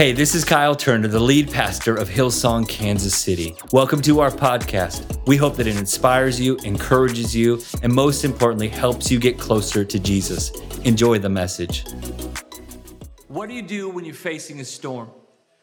Hey, 0.00 0.12
this 0.12 0.34
is 0.34 0.46
Kyle 0.46 0.74
Turner, 0.74 1.08
the 1.08 1.20
lead 1.20 1.52
pastor 1.52 1.94
of 1.94 2.08
Hillsong, 2.08 2.66
Kansas 2.66 3.14
City. 3.14 3.54
Welcome 3.70 4.00
to 4.00 4.20
our 4.20 4.30
podcast. 4.30 5.04
We 5.26 5.36
hope 5.36 5.56
that 5.56 5.66
it 5.66 5.76
inspires 5.76 6.40
you, 6.40 6.56
encourages 6.64 7.36
you, 7.36 7.60
and 7.82 7.92
most 7.92 8.24
importantly, 8.24 8.68
helps 8.68 9.10
you 9.10 9.18
get 9.18 9.38
closer 9.38 9.84
to 9.84 9.98
Jesus. 9.98 10.52
Enjoy 10.84 11.18
the 11.18 11.28
message. 11.28 11.84
What 13.28 13.50
do 13.50 13.54
you 13.54 13.60
do 13.60 13.90
when 13.90 14.06
you're 14.06 14.14
facing 14.14 14.58
a 14.60 14.64
storm? 14.64 15.10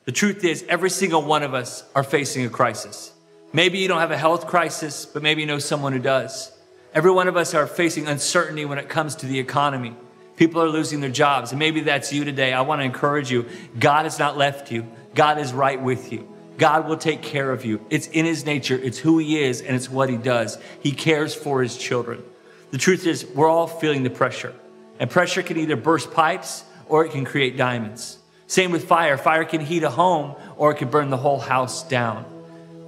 The 0.05 0.11
truth 0.11 0.43
is, 0.43 0.63
every 0.69 0.91
single 0.91 1.23
one 1.23 1.41
of 1.41 1.55
us 1.55 1.83
are 1.95 2.03
facing 2.03 2.45
a 2.45 2.49
crisis. 2.49 3.13
Maybe 3.53 3.79
you 3.79 3.87
don't 3.87 4.01
have 4.01 4.11
a 4.11 4.17
health 4.19 4.45
crisis, 4.45 5.03
but 5.03 5.23
maybe 5.23 5.41
you 5.41 5.47
know 5.47 5.57
someone 5.57 5.93
who 5.93 5.99
does. 5.99 6.51
Every 6.93 7.09
one 7.09 7.27
of 7.27 7.37
us 7.37 7.55
are 7.55 7.65
facing 7.65 8.05
uncertainty 8.07 8.65
when 8.65 8.77
it 8.77 8.87
comes 8.87 9.15
to 9.15 9.25
the 9.25 9.39
economy. 9.39 9.95
People 10.37 10.61
are 10.61 10.69
losing 10.69 11.01
their 11.01 11.09
jobs. 11.09 11.51
And 11.51 11.59
maybe 11.59 11.81
that's 11.81 12.13
you 12.13 12.23
today. 12.23 12.53
I 12.53 12.61
want 12.61 12.79
to 12.79 12.85
encourage 12.85 13.29
you. 13.29 13.47
God 13.77 14.05
has 14.05 14.17
not 14.17 14.37
left 14.37 14.71
you. 14.71 14.87
God 15.13 15.39
is 15.39 15.51
right 15.51 15.81
with 15.81 16.13
you. 16.13 16.31
God 16.57 16.87
will 16.87 16.97
take 16.97 17.21
care 17.21 17.51
of 17.51 17.65
you. 17.65 17.83
It's 17.89 18.07
in 18.07 18.25
his 18.25 18.45
nature. 18.45 18.75
It's 18.75 18.97
who 18.97 19.17
he 19.17 19.43
is 19.43 19.61
and 19.61 19.75
it's 19.75 19.89
what 19.89 20.09
he 20.09 20.17
does. 20.17 20.57
He 20.81 20.91
cares 20.91 21.35
for 21.35 21.61
his 21.61 21.77
children. 21.77 22.23
The 22.71 22.77
truth 22.77 23.05
is 23.05 23.25
we're 23.25 23.49
all 23.49 23.67
feeling 23.67 24.03
the 24.03 24.09
pressure 24.09 24.53
and 24.99 25.09
pressure 25.09 25.41
can 25.41 25.57
either 25.57 25.75
burst 25.75 26.11
pipes 26.11 26.63
or 26.87 27.05
it 27.05 27.11
can 27.11 27.25
create 27.25 27.57
diamonds. 27.57 28.17
Same 28.47 28.71
with 28.71 28.87
fire. 28.87 29.17
Fire 29.17 29.43
can 29.43 29.61
heat 29.61 29.83
a 29.83 29.89
home 29.89 30.35
or 30.55 30.71
it 30.71 30.77
can 30.77 30.89
burn 30.89 31.09
the 31.09 31.17
whole 31.17 31.39
house 31.39 31.87
down. 31.87 32.25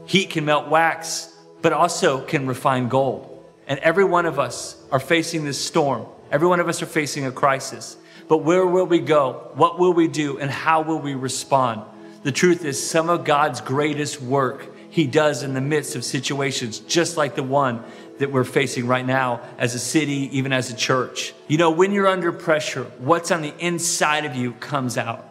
Heat 0.05 0.29
can 0.31 0.45
melt 0.45 0.69
wax, 0.69 1.33
but 1.61 1.73
also 1.73 2.21
can 2.21 2.47
refine 2.47 2.89
gold. 2.89 3.43
And 3.67 3.79
every 3.79 4.05
one 4.05 4.25
of 4.25 4.39
us 4.39 4.75
are 4.91 4.99
facing 4.99 5.43
this 5.45 5.63
storm 5.63 6.07
Every 6.31 6.47
one 6.47 6.59
of 6.59 6.67
us 6.67 6.81
are 6.81 6.87
facing 6.87 7.25
a 7.25 7.31
crisis. 7.31 7.97
But 8.27 8.39
where 8.39 8.65
will 8.65 8.85
we 8.85 8.99
go? 8.99 9.51
What 9.55 9.79
will 9.79 9.93
we 9.93 10.07
do? 10.07 10.39
And 10.39 10.51
how 10.51 10.81
will 10.81 10.99
we 10.99 11.15
respond? 11.15 11.81
The 12.23 12.31
truth 12.31 12.63
is, 12.65 12.89
some 12.89 13.09
of 13.09 13.23
God's 13.23 13.61
greatest 13.61 14.21
work 14.21 14.67
He 14.91 15.07
does 15.07 15.41
in 15.43 15.53
the 15.53 15.61
midst 15.61 15.95
of 15.95 16.03
situations 16.03 16.79
just 16.79 17.17
like 17.17 17.35
the 17.35 17.43
one 17.43 17.83
that 18.19 18.31
we're 18.31 18.43
facing 18.43 18.85
right 18.85 19.05
now 19.05 19.41
as 19.57 19.73
a 19.73 19.79
city, 19.79 20.29
even 20.37 20.53
as 20.53 20.69
a 20.69 20.75
church. 20.75 21.33
You 21.47 21.57
know, 21.57 21.71
when 21.71 21.91
you're 21.91 22.07
under 22.07 22.31
pressure, 22.31 22.83
what's 22.99 23.31
on 23.31 23.41
the 23.41 23.53
inside 23.57 24.25
of 24.25 24.35
you 24.35 24.51
comes 24.53 24.97
out. 24.97 25.25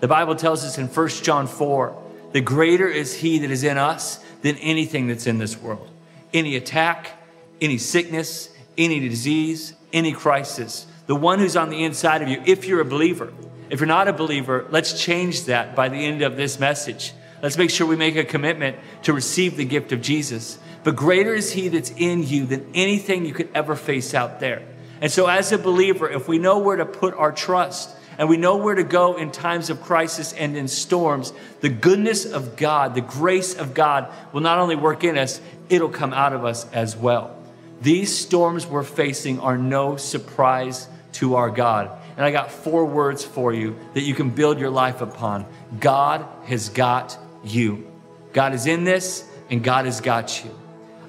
The 0.00 0.08
Bible 0.08 0.36
tells 0.36 0.64
us 0.64 0.78
in 0.78 0.86
1 0.86 1.08
John 1.08 1.46
4 1.46 2.02
the 2.32 2.40
greater 2.40 2.88
is 2.88 3.14
He 3.14 3.38
that 3.38 3.50
is 3.50 3.62
in 3.62 3.78
us 3.78 4.18
than 4.42 4.56
anything 4.56 5.06
that's 5.06 5.26
in 5.26 5.38
this 5.38 5.56
world. 5.56 5.88
Any 6.32 6.56
attack, 6.56 7.12
any 7.60 7.78
sickness, 7.78 8.50
any 8.76 9.00
disease, 9.08 9.74
any 9.94 10.12
crisis. 10.12 10.86
The 11.06 11.16
one 11.16 11.38
who's 11.38 11.56
on 11.56 11.70
the 11.70 11.84
inside 11.84 12.20
of 12.20 12.28
you, 12.28 12.42
if 12.44 12.66
you're 12.66 12.80
a 12.80 12.84
believer. 12.84 13.32
If 13.70 13.80
you're 13.80 13.86
not 13.86 14.08
a 14.08 14.12
believer, 14.12 14.66
let's 14.70 15.02
change 15.02 15.44
that 15.44 15.74
by 15.74 15.88
the 15.88 15.96
end 15.96 16.20
of 16.20 16.36
this 16.36 16.60
message. 16.60 17.14
Let's 17.42 17.56
make 17.56 17.70
sure 17.70 17.86
we 17.86 17.96
make 17.96 18.16
a 18.16 18.24
commitment 18.24 18.76
to 19.04 19.12
receive 19.12 19.56
the 19.56 19.64
gift 19.64 19.92
of 19.92 20.02
Jesus. 20.02 20.58
But 20.82 20.96
greater 20.96 21.34
is 21.34 21.52
He 21.52 21.68
that's 21.68 21.90
in 21.90 22.22
you 22.22 22.46
than 22.46 22.70
anything 22.74 23.24
you 23.24 23.32
could 23.32 23.48
ever 23.54 23.74
face 23.74 24.14
out 24.14 24.40
there. 24.40 24.62
And 25.00 25.10
so, 25.10 25.26
as 25.26 25.52
a 25.52 25.58
believer, 25.58 26.08
if 26.08 26.28
we 26.28 26.38
know 26.38 26.58
where 26.58 26.76
to 26.76 26.86
put 26.86 27.14
our 27.14 27.32
trust 27.32 27.94
and 28.16 28.28
we 28.28 28.36
know 28.36 28.56
where 28.56 28.74
to 28.74 28.84
go 28.84 29.16
in 29.16 29.30
times 29.30 29.70
of 29.70 29.82
crisis 29.82 30.32
and 30.32 30.56
in 30.56 30.68
storms, 30.68 31.32
the 31.60 31.68
goodness 31.68 32.24
of 32.24 32.56
God, 32.56 32.94
the 32.94 33.00
grace 33.00 33.54
of 33.54 33.74
God 33.74 34.10
will 34.32 34.40
not 34.40 34.58
only 34.58 34.76
work 34.76 35.04
in 35.04 35.18
us, 35.18 35.40
it'll 35.68 35.88
come 35.88 36.12
out 36.12 36.32
of 36.32 36.44
us 36.44 36.70
as 36.72 36.96
well. 36.96 37.43
These 37.80 38.16
storms 38.16 38.66
we're 38.66 38.82
facing 38.82 39.40
are 39.40 39.58
no 39.58 39.96
surprise 39.96 40.88
to 41.14 41.36
our 41.36 41.50
God. 41.50 41.90
And 42.16 42.24
I 42.24 42.30
got 42.30 42.50
four 42.50 42.84
words 42.84 43.24
for 43.24 43.52
you 43.52 43.76
that 43.94 44.02
you 44.02 44.14
can 44.14 44.30
build 44.30 44.58
your 44.58 44.70
life 44.70 45.00
upon. 45.00 45.46
God 45.80 46.24
has 46.44 46.68
got 46.68 47.18
you. 47.42 47.90
God 48.32 48.54
is 48.54 48.66
in 48.66 48.84
this, 48.84 49.28
and 49.50 49.62
God 49.62 49.84
has 49.84 50.00
got 50.00 50.44
you. 50.44 50.50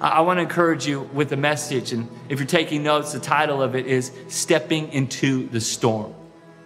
I, 0.00 0.20
want 0.20 0.38
to 0.38 0.42
encourage 0.42 0.86
you 0.86 1.02
with 1.14 1.30
the 1.30 1.36
message. 1.36 1.92
And 1.92 2.08
if 2.28 2.38
you're 2.38 2.46
taking 2.46 2.82
notes, 2.82 3.12
the 3.12 3.20
title 3.20 3.62
of 3.62 3.74
it 3.74 3.86
is 3.86 4.12
Stepping 4.28 4.92
into 4.92 5.48
the 5.48 5.60
Storm. 5.60 6.14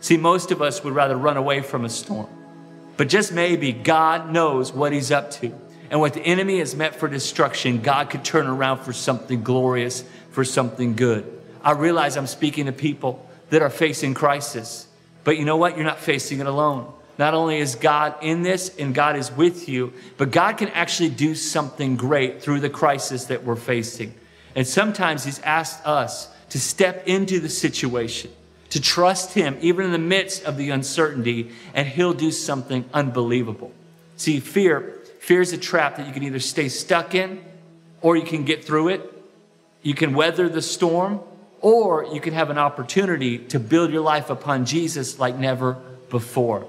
See, 0.00 0.16
most 0.16 0.50
of 0.50 0.62
us 0.62 0.82
would 0.82 0.94
rather 0.94 1.16
run 1.16 1.36
away 1.36 1.60
from 1.60 1.84
a 1.84 1.88
storm. 1.88 2.28
But 2.96 3.08
just 3.08 3.32
maybe 3.32 3.72
God 3.72 4.32
knows 4.32 4.72
what 4.72 4.92
He's 4.92 5.10
up 5.10 5.30
to. 5.32 5.54
And 5.90 6.00
what 6.00 6.14
the 6.14 6.20
enemy 6.20 6.60
has 6.60 6.76
meant 6.76 6.94
for 6.94 7.08
destruction, 7.08 7.80
God 7.80 8.10
could 8.10 8.24
turn 8.24 8.46
around 8.46 8.78
for 8.78 8.92
something 8.92 9.42
glorious, 9.42 10.04
for 10.30 10.44
something 10.44 10.94
good. 10.94 11.40
I 11.62 11.72
realize 11.72 12.16
I'm 12.16 12.28
speaking 12.28 12.66
to 12.66 12.72
people 12.72 13.28
that 13.50 13.60
are 13.60 13.70
facing 13.70 14.14
crisis. 14.14 14.86
But 15.24 15.36
you 15.36 15.44
know 15.44 15.56
what? 15.56 15.76
You're 15.76 15.84
not 15.84 15.98
facing 15.98 16.40
it 16.40 16.46
alone. 16.46 16.92
Not 17.18 17.34
only 17.34 17.58
is 17.58 17.74
God 17.74 18.14
in 18.22 18.42
this 18.42 18.74
and 18.78 18.94
God 18.94 19.16
is 19.16 19.30
with 19.30 19.68
you, 19.68 19.92
but 20.16 20.30
God 20.30 20.56
can 20.56 20.68
actually 20.68 21.10
do 21.10 21.34
something 21.34 21.96
great 21.96 22.40
through 22.40 22.60
the 22.60 22.70
crisis 22.70 23.26
that 23.26 23.44
we're 23.44 23.56
facing. 23.56 24.14
And 24.54 24.66
sometimes 24.66 25.24
He's 25.24 25.40
asked 25.40 25.84
us 25.86 26.32
to 26.50 26.58
step 26.58 27.06
into 27.06 27.40
the 27.40 27.48
situation, 27.48 28.30
to 28.70 28.80
trust 28.80 29.34
Him, 29.34 29.58
even 29.60 29.84
in 29.86 29.92
the 29.92 29.98
midst 29.98 30.44
of 30.44 30.56
the 30.56 30.70
uncertainty, 30.70 31.50
and 31.74 31.86
He'll 31.86 32.14
do 32.14 32.30
something 32.30 32.88
unbelievable. 32.94 33.72
See, 34.16 34.40
fear 34.40 34.99
Fear 35.20 35.42
is 35.42 35.52
a 35.52 35.58
trap 35.58 35.96
that 35.96 36.06
you 36.06 36.12
can 36.12 36.22
either 36.22 36.40
stay 36.40 36.68
stuck 36.68 37.14
in 37.14 37.44
or 38.00 38.16
you 38.16 38.24
can 38.24 38.44
get 38.44 38.64
through 38.64 38.88
it. 38.88 39.12
You 39.82 39.94
can 39.94 40.14
weather 40.14 40.48
the 40.48 40.62
storm 40.62 41.20
or 41.60 42.06
you 42.06 42.20
can 42.20 42.32
have 42.32 42.48
an 42.48 42.56
opportunity 42.56 43.38
to 43.38 43.60
build 43.60 43.92
your 43.92 44.00
life 44.00 44.30
upon 44.30 44.64
Jesus 44.64 45.18
like 45.18 45.36
never 45.36 45.74
before. 46.08 46.66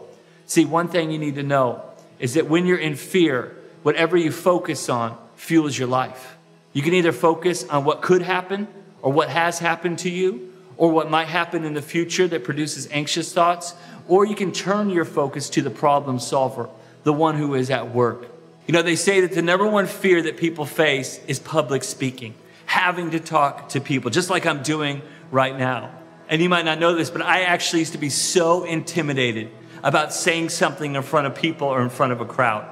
See, 0.47 0.65
one 0.65 0.89
thing 0.89 1.11
you 1.11 1.17
need 1.17 1.35
to 1.35 1.43
know 1.43 1.81
is 2.19 2.33
that 2.33 2.47
when 2.47 2.65
you're 2.65 2.77
in 2.77 2.95
fear, 2.95 3.55
whatever 3.83 4.17
you 4.17 4.33
focus 4.33 4.89
on 4.89 5.17
fuels 5.35 5.77
your 5.77 5.87
life. 5.87 6.37
You 6.73 6.81
can 6.81 6.93
either 6.93 7.13
focus 7.13 7.63
on 7.69 7.85
what 7.85 8.01
could 8.01 8.21
happen 8.21 8.67
or 9.01 9.13
what 9.13 9.29
has 9.29 9.59
happened 9.59 9.99
to 9.99 10.09
you 10.09 10.53
or 10.75 10.91
what 10.91 11.09
might 11.09 11.27
happen 11.27 11.63
in 11.63 11.73
the 11.73 11.81
future 11.81 12.27
that 12.27 12.43
produces 12.43 12.87
anxious 12.91 13.33
thoughts, 13.33 13.75
or 14.07 14.25
you 14.25 14.35
can 14.35 14.51
turn 14.51 14.89
your 14.89 15.05
focus 15.05 15.49
to 15.51 15.61
the 15.61 15.69
problem 15.69 16.19
solver, 16.19 16.69
the 17.03 17.13
one 17.13 17.37
who 17.37 17.55
is 17.55 17.69
at 17.69 17.93
work. 17.93 18.30
You 18.71 18.77
know, 18.77 18.83
they 18.83 18.95
say 18.95 19.19
that 19.19 19.33
the 19.33 19.41
number 19.41 19.67
one 19.67 19.85
fear 19.85 20.21
that 20.21 20.37
people 20.37 20.65
face 20.65 21.19
is 21.27 21.39
public 21.39 21.83
speaking, 21.83 22.35
having 22.65 23.11
to 23.11 23.19
talk 23.19 23.67
to 23.71 23.81
people, 23.81 24.09
just 24.11 24.29
like 24.29 24.45
I'm 24.45 24.63
doing 24.63 25.01
right 25.29 25.59
now. 25.59 25.91
And 26.29 26.41
you 26.41 26.47
might 26.47 26.63
not 26.63 26.79
know 26.79 26.95
this, 26.95 27.09
but 27.09 27.21
I 27.21 27.41
actually 27.41 27.79
used 27.79 27.91
to 27.91 27.97
be 27.97 28.07
so 28.07 28.63
intimidated 28.63 29.51
about 29.83 30.13
saying 30.13 30.47
something 30.47 30.95
in 30.95 31.01
front 31.01 31.27
of 31.27 31.35
people 31.35 31.67
or 31.67 31.81
in 31.81 31.89
front 31.89 32.13
of 32.13 32.21
a 32.21 32.25
crowd. 32.25 32.65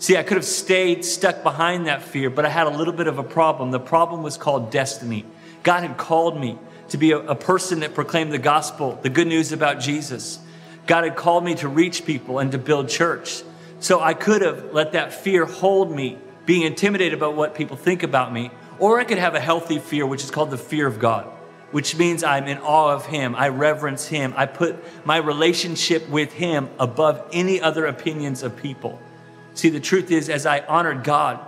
See, 0.00 0.16
I 0.16 0.24
could 0.24 0.38
have 0.38 0.44
stayed 0.44 1.04
stuck 1.04 1.44
behind 1.44 1.86
that 1.86 2.02
fear, 2.02 2.30
but 2.30 2.44
I 2.44 2.48
had 2.48 2.66
a 2.66 2.76
little 2.76 2.92
bit 2.92 3.06
of 3.06 3.20
a 3.20 3.22
problem. 3.22 3.70
The 3.70 3.78
problem 3.78 4.24
was 4.24 4.36
called 4.36 4.72
destiny. 4.72 5.24
God 5.62 5.84
had 5.84 5.96
called 5.96 6.36
me 6.36 6.58
to 6.88 6.96
be 6.96 7.12
a, 7.12 7.18
a 7.18 7.36
person 7.36 7.78
that 7.78 7.94
proclaimed 7.94 8.32
the 8.32 8.38
gospel, 8.38 8.98
the 9.02 9.08
good 9.08 9.28
news 9.28 9.52
about 9.52 9.78
Jesus. 9.78 10.40
God 10.88 11.04
had 11.04 11.14
called 11.14 11.44
me 11.44 11.54
to 11.54 11.68
reach 11.68 12.04
people 12.04 12.40
and 12.40 12.50
to 12.50 12.58
build 12.58 12.88
church. 12.88 13.44
So 13.80 14.00
I 14.00 14.14
could 14.14 14.42
have 14.42 14.72
let 14.72 14.92
that 14.92 15.12
fear 15.12 15.44
hold 15.44 15.90
me, 15.90 16.18
being 16.46 16.62
intimidated 16.62 17.14
about 17.14 17.36
what 17.36 17.54
people 17.54 17.76
think 17.76 18.02
about 18.02 18.32
me, 18.32 18.50
or 18.78 18.98
I 18.98 19.04
could 19.04 19.18
have 19.18 19.34
a 19.34 19.40
healthy 19.40 19.78
fear, 19.78 20.06
which 20.06 20.24
is 20.24 20.30
called 20.30 20.50
the 20.50 20.58
fear 20.58 20.86
of 20.86 20.98
God, 20.98 21.26
which 21.70 21.96
means 21.96 22.24
I'm 22.24 22.46
in 22.46 22.58
awe 22.58 22.92
of 22.92 23.06
Him. 23.06 23.34
I 23.34 23.48
reverence 23.48 24.06
Him. 24.06 24.34
I 24.36 24.46
put 24.46 24.76
my 25.04 25.18
relationship 25.18 26.08
with 26.08 26.32
Him 26.32 26.68
above 26.78 27.28
any 27.32 27.60
other 27.60 27.86
opinions 27.86 28.42
of 28.42 28.56
people. 28.56 29.00
See, 29.54 29.68
the 29.68 29.80
truth 29.80 30.10
is, 30.10 30.28
as 30.28 30.46
I 30.46 30.60
honored 30.60 31.04
God 31.04 31.40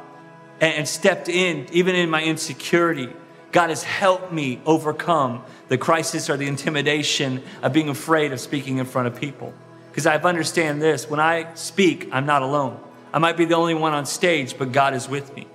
and 0.60 0.86
stepped 0.86 1.28
in, 1.28 1.66
even 1.72 1.94
in 1.94 2.10
my 2.10 2.22
insecurity, 2.22 3.08
God 3.52 3.70
has 3.70 3.82
helped 3.82 4.32
me 4.32 4.60
overcome 4.66 5.44
the 5.68 5.78
crisis 5.78 6.30
or 6.30 6.36
the 6.36 6.46
intimidation 6.46 7.42
of 7.62 7.72
being 7.72 7.88
afraid 7.88 8.32
of 8.32 8.40
speaking 8.40 8.78
in 8.78 8.86
front 8.86 9.08
of 9.08 9.16
people. 9.16 9.54
Because 10.00 10.14
I've 10.14 10.24
understand 10.24 10.80
this 10.80 11.10
when 11.10 11.20
I 11.20 11.52
speak, 11.52 12.08
I'm 12.10 12.24
not 12.24 12.40
alone. 12.40 12.80
I 13.12 13.18
might 13.18 13.36
be 13.36 13.44
the 13.44 13.56
only 13.56 13.74
one 13.74 13.92
on 13.92 14.06
stage, 14.06 14.56
but 14.56 14.72
God 14.72 14.94
is 14.94 15.10
with 15.10 15.36
me. 15.36 15.46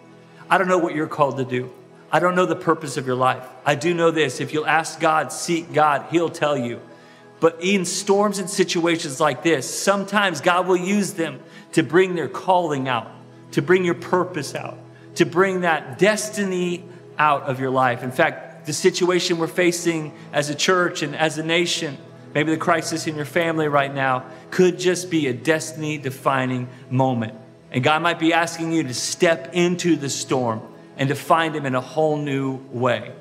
I 0.48 0.60
don't 0.60 0.68
know 0.68 0.78
what 0.78 0.94
you're 0.94 1.08
called 1.08 1.38
to 1.38 1.44
do. 1.44 1.72
I 2.12 2.20
don't 2.20 2.36
know 2.36 2.46
the 2.46 2.56
purpose 2.56 2.96
of 2.96 3.08
your 3.08 3.16
life. 3.16 3.44
I 3.66 3.74
do 3.74 3.92
know 3.96 4.12
this 4.12 4.40
if 4.40 4.54
you'll 4.54 4.68
ask 4.68 5.00
God, 5.00 5.32
seek 5.32 5.74
God, 5.74 6.06
He'll 6.12 6.30
tell 6.30 6.56
you. 6.56 6.80
But 7.40 7.58
in 7.60 7.86
storms 7.86 8.38
and 8.38 8.48
situations 8.48 9.20
like 9.20 9.42
this, 9.42 9.68
sometimes 9.68 10.42
God 10.42 10.68
will 10.68 10.78
use 10.78 11.14
them 11.14 11.40
to 11.72 11.82
bring 11.82 12.14
their 12.14 12.30
calling 12.30 12.88
out, 12.88 13.10
to 13.54 13.64
bring 13.64 13.84
your 13.84 13.96
purpose 13.96 14.54
out, 14.54 14.78
to 15.16 15.26
bring 15.26 15.62
that 15.62 15.98
destiny 15.98 16.84
out 17.18 17.42
of 17.50 17.60
your 17.60 17.72
life. 17.72 18.04
In 18.04 18.12
fact, 18.12 18.68
the 18.68 18.74
situation 18.74 19.40
we're 19.40 19.48
facing 19.48 20.14
as 20.32 20.52
a 20.52 20.56
church 20.56 21.02
and 21.02 21.16
as 21.16 21.40
a 21.40 21.44
nation, 21.44 21.98
Maybe 22.36 22.52
the 22.52 22.58
crisis 22.58 23.08
in 23.08 23.16
your 23.16 23.26
family 23.26 23.70
right 23.70 23.92
now 23.92 24.26
could 24.52 24.78
just 24.78 25.10
be 25.10 25.28
a 25.28 25.34
destiny 25.34 25.98
defining 25.98 26.68
moment. 26.90 27.34
And 27.72 27.82
God 27.82 28.02
might 28.02 28.20
be 28.20 28.34
asking 28.34 28.74
you 28.74 28.84
to 28.84 28.94
step 28.94 29.52
into 29.54 29.96
the 29.96 30.10
storm 30.10 30.62
and 30.98 31.08
to 31.10 31.16
find 31.16 31.56
Him 31.56 31.66
in 31.66 31.76
a 31.76 31.82
whole 31.82 32.18
new 32.18 32.58
way. 32.72 33.14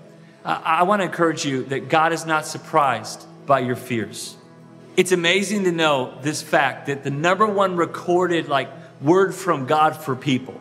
I, 0.44 0.80
I 0.80 0.82
want 0.82 1.00
to 1.00 1.06
encourage 1.06 1.46
you 1.46 1.62
that 1.66 1.88
God 1.88 2.12
is 2.12 2.26
not 2.26 2.44
surprised 2.44 3.24
by 3.46 3.60
your 3.60 3.76
fears. 3.76 4.36
It's 4.96 5.12
amazing 5.12 5.64
to 5.64 5.72
know 5.72 6.18
this 6.22 6.42
fact 6.42 6.86
that 6.86 7.04
the 7.04 7.10
number 7.10 7.46
one 7.46 7.76
recorded 7.76 8.48
like 8.48 8.68
word 9.00 9.32
from 9.32 9.66
God 9.66 9.96
for 9.96 10.16
people, 10.16 10.60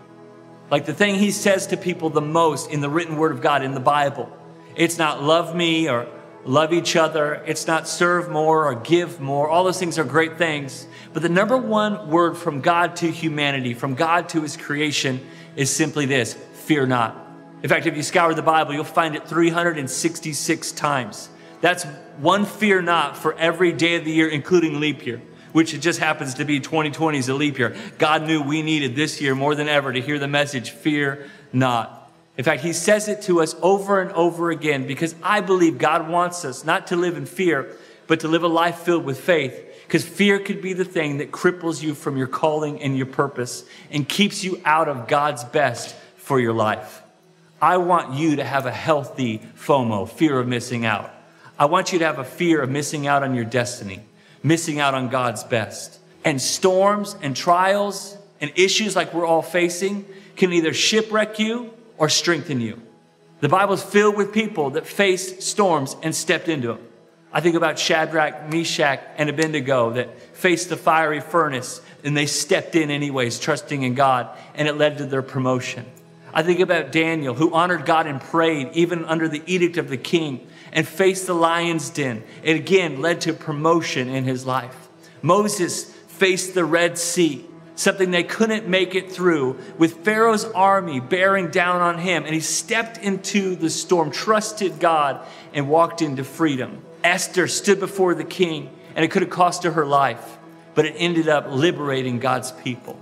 like 0.69 0.85
the 0.85 0.93
thing 0.93 1.15
he 1.15 1.31
says 1.31 1.67
to 1.67 1.77
people 1.77 2.11
the 2.11 2.21
most 2.21 2.69
in 2.69 2.81
the 2.81 2.89
written 2.89 3.17
word 3.17 3.31
of 3.31 3.41
God 3.41 3.63
in 3.63 3.73
the 3.73 3.79
Bible, 3.79 4.31
it's 4.75 4.99
not 4.99 5.23
love 5.23 5.55
me 5.55 5.89
or 5.89 6.07
love 6.45 6.73
each 6.73 6.95
other. 6.95 7.43
It's 7.45 7.67
not 7.67 7.87
serve 7.87 8.29
more 8.29 8.65
or 8.65 8.75
give 8.75 9.19
more. 9.19 9.49
All 9.49 9.63
those 9.63 9.79
things 9.79 9.97
are 9.97 10.03
great 10.03 10.37
things. 10.37 10.87
But 11.13 11.21
the 11.21 11.29
number 11.29 11.57
one 11.57 12.09
word 12.09 12.37
from 12.37 12.61
God 12.61 12.95
to 12.97 13.11
humanity, 13.11 13.73
from 13.73 13.95
God 13.95 14.29
to 14.29 14.41
his 14.41 14.57
creation, 14.57 15.25
is 15.55 15.69
simply 15.73 16.05
this 16.05 16.33
fear 16.33 16.85
not. 16.85 17.19
In 17.61 17.69
fact, 17.69 17.85
if 17.85 17.95
you 17.95 18.03
scour 18.03 18.33
the 18.33 18.41
Bible, 18.41 18.73
you'll 18.73 18.83
find 18.83 19.15
it 19.15 19.27
366 19.27 20.71
times. 20.73 21.29
That's 21.61 21.85
one 22.17 22.45
fear 22.45 22.81
not 22.81 23.15
for 23.15 23.33
every 23.35 23.71
day 23.71 23.95
of 23.95 24.03
the 24.03 24.11
year, 24.11 24.27
including 24.27 24.81
leap 24.81 25.05
year, 25.05 25.21
which 25.53 25.73
it 25.73 25.77
just 25.77 25.99
happens 25.99 26.33
to 26.35 26.45
be 26.45 26.59
2020 26.59 27.17
is 27.17 27.29
a 27.29 27.33
leap 27.33 27.57
year. 27.57 27.75
God 27.97 28.23
knew 28.23 28.41
we 28.41 28.61
needed 28.61 28.95
this 28.95 29.21
year 29.21 29.33
more 29.33 29.55
than 29.55 29.69
ever 29.69 29.93
to 29.93 30.01
hear 30.01 30.19
the 30.19 30.27
message, 30.27 30.71
fear 30.71 31.29
not. 31.53 32.02
In 32.37 32.43
fact, 32.43 32.63
he 32.63 32.73
says 32.73 33.07
it 33.07 33.21
to 33.23 33.41
us 33.41 33.55
over 33.61 34.01
and 34.01 34.11
over 34.13 34.49
again 34.49 34.87
because 34.87 35.13
I 35.21 35.41
believe 35.41 35.77
God 35.77 36.09
wants 36.09 36.45
us 36.45 36.65
not 36.65 36.87
to 36.87 36.95
live 36.95 37.15
in 37.15 37.25
fear, 37.25 37.75
but 38.07 38.21
to 38.21 38.27
live 38.27 38.43
a 38.43 38.47
life 38.47 38.79
filled 38.79 39.05
with 39.05 39.19
faith. 39.19 39.69
Because 39.85 40.03
fear 40.03 40.39
could 40.39 40.61
be 40.61 40.73
the 40.73 40.85
thing 40.85 41.17
that 41.17 41.31
cripples 41.31 41.83
you 41.83 41.93
from 41.93 42.17
your 42.17 42.27
calling 42.27 42.81
and 42.81 42.97
your 42.97 43.05
purpose 43.05 43.65
and 43.91 44.09
keeps 44.09 44.43
you 44.43 44.59
out 44.65 44.89
of 44.89 45.07
God's 45.07 45.43
best 45.43 45.95
for 46.15 46.39
your 46.39 46.53
life. 46.53 47.03
I 47.61 47.77
want 47.77 48.13
you 48.13 48.37
to 48.37 48.43
have 48.43 48.65
a 48.65 48.71
healthy 48.71 49.41
FOMO, 49.55 50.09
fear 50.09 50.39
of 50.39 50.47
missing 50.47 50.85
out. 50.85 51.13
I 51.59 51.65
want 51.65 51.93
you 51.93 51.99
to 51.99 52.05
have 52.05 52.17
a 52.17 52.23
fear 52.23 52.61
of 52.61 52.69
missing 52.69 53.05
out 53.05 53.21
on 53.21 53.35
your 53.35 53.45
destiny, 53.45 54.01
missing 54.41 54.79
out 54.79 54.95
on 54.95 55.09
God's 55.09 55.43
best. 55.43 55.99
And 56.25 56.41
storms 56.41 57.15
and 57.21 57.35
trials 57.35 58.17
and 58.41 58.51
issues 58.55 58.95
like 58.95 59.13
we're 59.13 59.25
all 59.25 59.43
facing 59.43 60.05
can 60.35 60.51
either 60.51 60.73
shipwreck 60.73 61.37
you 61.37 61.71
or 61.97 62.09
strengthen 62.09 62.61
you. 62.61 62.81
The 63.39 63.49
Bible 63.49 63.73
is 63.73 63.83
filled 63.83 64.15
with 64.15 64.31
people 64.31 64.71
that 64.71 64.87
faced 64.87 65.41
storms 65.41 65.95
and 66.01 66.15
stepped 66.15 66.47
into 66.47 66.69
them. 66.69 66.79
I 67.31 67.41
think 67.41 67.55
about 67.55 67.79
Shadrach, 67.79 68.49
Meshach, 68.49 69.01
and 69.17 69.29
Abednego 69.29 69.91
that 69.91 70.19
faced 70.35 70.69
the 70.69 70.77
fiery 70.77 71.19
furnace 71.19 71.81
and 72.03 72.15
they 72.15 72.25
stepped 72.25 72.75
in 72.75 72.91
anyways, 72.91 73.39
trusting 73.39 73.81
in 73.81 73.95
God, 73.95 74.29
and 74.55 74.67
it 74.67 74.73
led 74.73 74.97
to 74.99 75.05
their 75.05 75.21
promotion. 75.21 75.85
I 76.33 76.43
think 76.43 76.59
about 76.59 76.91
Daniel, 76.91 77.33
who 77.33 77.53
honored 77.53 77.85
God 77.85 78.07
and 78.07 78.19
prayed 78.19 78.69
even 78.73 79.05
under 79.05 79.27
the 79.27 79.43
edict 79.45 79.77
of 79.77 79.89
the 79.89 79.97
king 79.97 80.47
and 80.71 80.87
faced 80.87 81.27
the 81.27 81.33
lion's 81.33 81.89
den. 81.89 82.23
It 82.43 82.55
again 82.55 83.01
led 83.01 83.21
to 83.21 83.33
promotion 83.33 84.09
in 84.09 84.25
his 84.25 84.45
life. 84.45 84.89
Moses 85.21 85.85
faced 86.07 86.53
the 86.53 86.65
Red 86.65 86.97
Sea 86.97 87.45
something 87.75 88.11
they 88.11 88.23
couldn't 88.23 88.67
make 88.67 88.95
it 88.95 89.11
through, 89.11 89.59
with 89.77 90.05
Pharaoh's 90.05 90.45
army 90.45 90.99
bearing 90.99 91.49
down 91.49 91.81
on 91.81 91.97
him. 91.97 92.23
And 92.23 92.33
he 92.33 92.39
stepped 92.39 92.97
into 92.97 93.55
the 93.55 93.69
storm, 93.69 94.11
trusted 94.11 94.79
God, 94.79 95.25
and 95.53 95.69
walked 95.69 96.01
into 96.01 96.23
freedom. 96.23 96.83
Esther 97.03 97.47
stood 97.47 97.79
before 97.79 98.15
the 98.15 98.23
king, 98.23 98.69
and 98.95 99.03
it 99.03 99.11
could 99.11 99.23
have 99.23 99.31
cost 99.31 99.63
her 99.63 99.71
her 99.71 99.85
life, 99.85 100.37
but 100.75 100.85
it 100.85 100.95
ended 100.97 101.27
up 101.27 101.47
liberating 101.49 102.19
God's 102.19 102.51
people. 102.51 102.99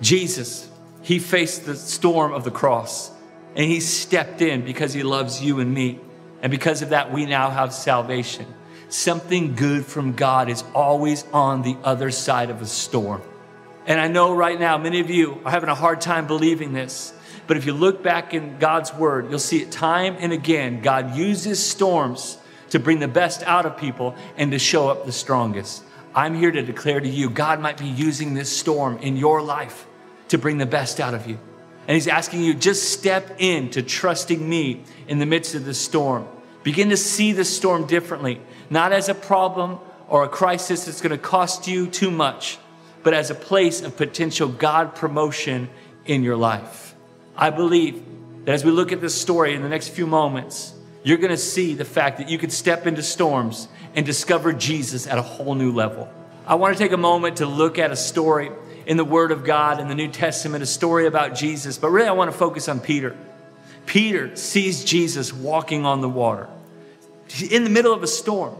Jesus, 0.00 0.68
he 1.02 1.18
faced 1.18 1.64
the 1.64 1.76
storm 1.76 2.32
of 2.32 2.44
the 2.44 2.50
cross, 2.50 3.10
and 3.56 3.64
he 3.64 3.80
stepped 3.80 4.42
in 4.42 4.64
because 4.64 4.92
he 4.92 5.02
loves 5.02 5.42
you 5.42 5.60
and 5.60 5.72
me. 5.72 5.98
And 6.42 6.50
because 6.50 6.82
of 6.82 6.90
that, 6.90 7.12
we 7.12 7.26
now 7.26 7.50
have 7.50 7.72
salvation. 7.72 8.46
Something 8.88 9.54
good 9.54 9.84
from 9.84 10.12
God 10.12 10.48
is 10.48 10.62
always 10.74 11.24
on 11.32 11.62
the 11.62 11.76
other 11.82 12.10
side 12.10 12.50
of 12.50 12.62
a 12.62 12.66
storm. 12.66 13.22
And 13.88 13.98
I 13.98 14.06
know 14.06 14.34
right 14.34 14.60
now 14.60 14.76
many 14.76 15.00
of 15.00 15.08
you 15.08 15.40
are 15.46 15.50
having 15.50 15.70
a 15.70 15.74
hard 15.74 16.02
time 16.02 16.26
believing 16.26 16.74
this. 16.74 17.14
But 17.46 17.56
if 17.56 17.64
you 17.64 17.72
look 17.72 18.02
back 18.02 18.34
in 18.34 18.58
God's 18.58 18.92
word, 18.92 19.30
you'll 19.30 19.38
see 19.38 19.62
it 19.62 19.72
time 19.72 20.14
and 20.20 20.30
again. 20.30 20.82
God 20.82 21.16
uses 21.16 21.64
storms 21.64 22.36
to 22.68 22.78
bring 22.78 23.00
the 23.00 23.08
best 23.08 23.42
out 23.44 23.64
of 23.64 23.78
people 23.78 24.14
and 24.36 24.52
to 24.52 24.58
show 24.58 24.90
up 24.90 25.06
the 25.06 25.12
strongest. 25.12 25.82
I'm 26.14 26.34
here 26.34 26.50
to 26.50 26.60
declare 26.60 27.00
to 27.00 27.08
you 27.08 27.30
God 27.30 27.60
might 27.60 27.78
be 27.78 27.86
using 27.86 28.34
this 28.34 28.54
storm 28.54 28.98
in 28.98 29.16
your 29.16 29.40
life 29.40 29.86
to 30.28 30.36
bring 30.36 30.58
the 30.58 30.66
best 30.66 31.00
out 31.00 31.14
of 31.14 31.26
you. 31.26 31.38
And 31.86 31.94
He's 31.94 32.08
asking 32.08 32.42
you 32.42 32.52
just 32.52 32.92
step 32.92 33.36
into 33.40 33.80
trusting 33.80 34.46
me 34.46 34.82
in 35.06 35.18
the 35.18 35.24
midst 35.24 35.54
of 35.54 35.64
the 35.64 35.72
storm. 35.72 36.28
Begin 36.62 36.90
to 36.90 36.96
see 36.98 37.32
the 37.32 37.46
storm 37.46 37.86
differently, 37.86 38.42
not 38.68 38.92
as 38.92 39.08
a 39.08 39.14
problem 39.14 39.78
or 40.08 40.24
a 40.24 40.28
crisis 40.28 40.84
that's 40.84 41.00
going 41.00 41.12
to 41.12 41.16
cost 41.16 41.66
you 41.66 41.86
too 41.86 42.10
much 42.10 42.58
but 43.08 43.14
as 43.14 43.30
a 43.30 43.34
place 43.34 43.80
of 43.80 43.96
potential 43.96 44.48
God 44.48 44.94
promotion 44.94 45.70
in 46.04 46.22
your 46.22 46.36
life. 46.36 46.94
I 47.34 47.48
believe 47.48 48.04
that 48.44 48.52
as 48.52 48.66
we 48.66 48.70
look 48.70 48.92
at 48.92 49.00
this 49.00 49.18
story 49.18 49.54
in 49.54 49.62
the 49.62 49.68
next 49.70 49.88
few 49.88 50.06
moments, 50.06 50.74
you're 51.02 51.16
going 51.16 51.30
to 51.30 51.38
see 51.38 51.72
the 51.72 51.86
fact 51.86 52.18
that 52.18 52.28
you 52.28 52.36
could 52.36 52.52
step 52.52 52.86
into 52.86 53.02
storms 53.02 53.66
and 53.94 54.04
discover 54.04 54.52
Jesus 54.52 55.06
at 55.06 55.16
a 55.16 55.22
whole 55.22 55.54
new 55.54 55.72
level. 55.72 56.06
I 56.46 56.56
want 56.56 56.76
to 56.76 56.78
take 56.78 56.92
a 56.92 56.98
moment 56.98 57.38
to 57.38 57.46
look 57.46 57.78
at 57.78 57.90
a 57.90 57.96
story 57.96 58.50
in 58.84 58.98
the 58.98 59.06
Word 59.06 59.32
of 59.32 59.42
God 59.42 59.80
in 59.80 59.88
the 59.88 59.94
New 59.94 60.08
Testament, 60.08 60.62
a 60.62 60.66
story 60.66 61.06
about 61.06 61.34
Jesus, 61.34 61.78
but 61.78 61.88
really 61.88 62.08
I 62.08 62.12
want 62.12 62.30
to 62.30 62.36
focus 62.36 62.68
on 62.68 62.78
Peter. 62.78 63.16
Peter 63.86 64.36
sees 64.36 64.84
Jesus 64.84 65.32
walking 65.32 65.86
on 65.86 66.02
the 66.02 66.10
water 66.10 66.46
in 67.50 67.64
the 67.64 67.70
middle 67.70 67.94
of 67.94 68.02
a 68.02 68.06
storm. 68.06 68.54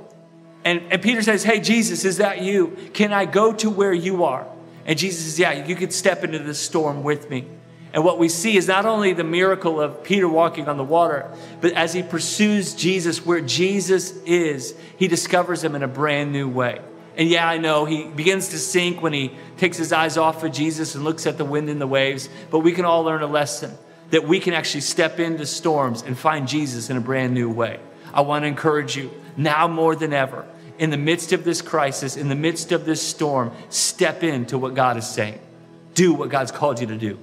And, 0.68 0.92
and 0.92 1.00
Peter 1.00 1.22
says, 1.22 1.44
Hey, 1.44 1.60
Jesus, 1.60 2.04
is 2.04 2.18
that 2.18 2.42
you? 2.42 2.76
Can 2.92 3.10
I 3.10 3.24
go 3.24 3.54
to 3.54 3.70
where 3.70 3.94
you 3.94 4.24
are? 4.24 4.46
And 4.84 4.98
Jesus 4.98 5.24
says, 5.24 5.38
Yeah, 5.38 5.66
you 5.66 5.74
could 5.74 5.94
step 5.94 6.24
into 6.24 6.38
the 6.38 6.52
storm 6.52 7.02
with 7.02 7.30
me. 7.30 7.46
And 7.94 8.04
what 8.04 8.18
we 8.18 8.28
see 8.28 8.54
is 8.54 8.68
not 8.68 8.84
only 8.84 9.14
the 9.14 9.24
miracle 9.24 9.80
of 9.80 10.04
Peter 10.04 10.28
walking 10.28 10.68
on 10.68 10.76
the 10.76 10.84
water, 10.84 11.32
but 11.62 11.72
as 11.72 11.94
he 11.94 12.02
pursues 12.02 12.74
Jesus 12.74 13.24
where 13.24 13.40
Jesus 13.40 14.12
is, 14.26 14.74
he 14.98 15.08
discovers 15.08 15.64
him 15.64 15.74
in 15.74 15.82
a 15.82 15.88
brand 15.88 16.32
new 16.32 16.46
way. 16.46 16.82
And 17.16 17.30
yeah, 17.30 17.48
I 17.48 17.56
know 17.56 17.86
he 17.86 18.04
begins 18.04 18.48
to 18.48 18.58
sink 18.58 19.00
when 19.00 19.14
he 19.14 19.32
takes 19.56 19.78
his 19.78 19.90
eyes 19.90 20.18
off 20.18 20.44
of 20.44 20.52
Jesus 20.52 20.94
and 20.94 21.02
looks 21.02 21.26
at 21.26 21.38
the 21.38 21.46
wind 21.46 21.70
and 21.70 21.80
the 21.80 21.86
waves, 21.86 22.28
but 22.50 22.58
we 22.58 22.72
can 22.72 22.84
all 22.84 23.04
learn 23.04 23.22
a 23.22 23.26
lesson 23.26 23.76
that 24.10 24.28
we 24.28 24.38
can 24.38 24.52
actually 24.52 24.82
step 24.82 25.18
into 25.18 25.46
storms 25.46 26.02
and 26.02 26.16
find 26.16 26.46
Jesus 26.46 26.90
in 26.90 26.98
a 26.98 27.00
brand 27.00 27.32
new 27.32 27.50
way. 27.50 27.80
I 28.12 28.20
want 28.20 28.42
to 28.42 28.48
encourage 28.48 28.96
you 28.98 29.10
now 29.34 29.66
more 29.66 29.96
than 29.96 30.12
ever 30.12 30.46
in 30.78 30.90
the 30.90 30.96
midst 30.96 31.32
of 31.32 31.44
this 31.44 31.60
crisis, 31.60 32.16
in 32.16 32.28
the 32.28 32.34
midst 32.34 32.72
of 32.72 32.84
this 32.84 33.02
storm, 33.02 33.52
step 33.68 34.22
into 34.22 34.58
what 34.58 34.74
God 34.74 34.96
is 34.96 35.06
saying. 35.06 35.40
Do 35.94 36.14
what 36.14 36.30
God's 36.30 36.52
called 36.52 36.80
you 36.80 36.86
to 36.86 36.96
do. 36.96 37.18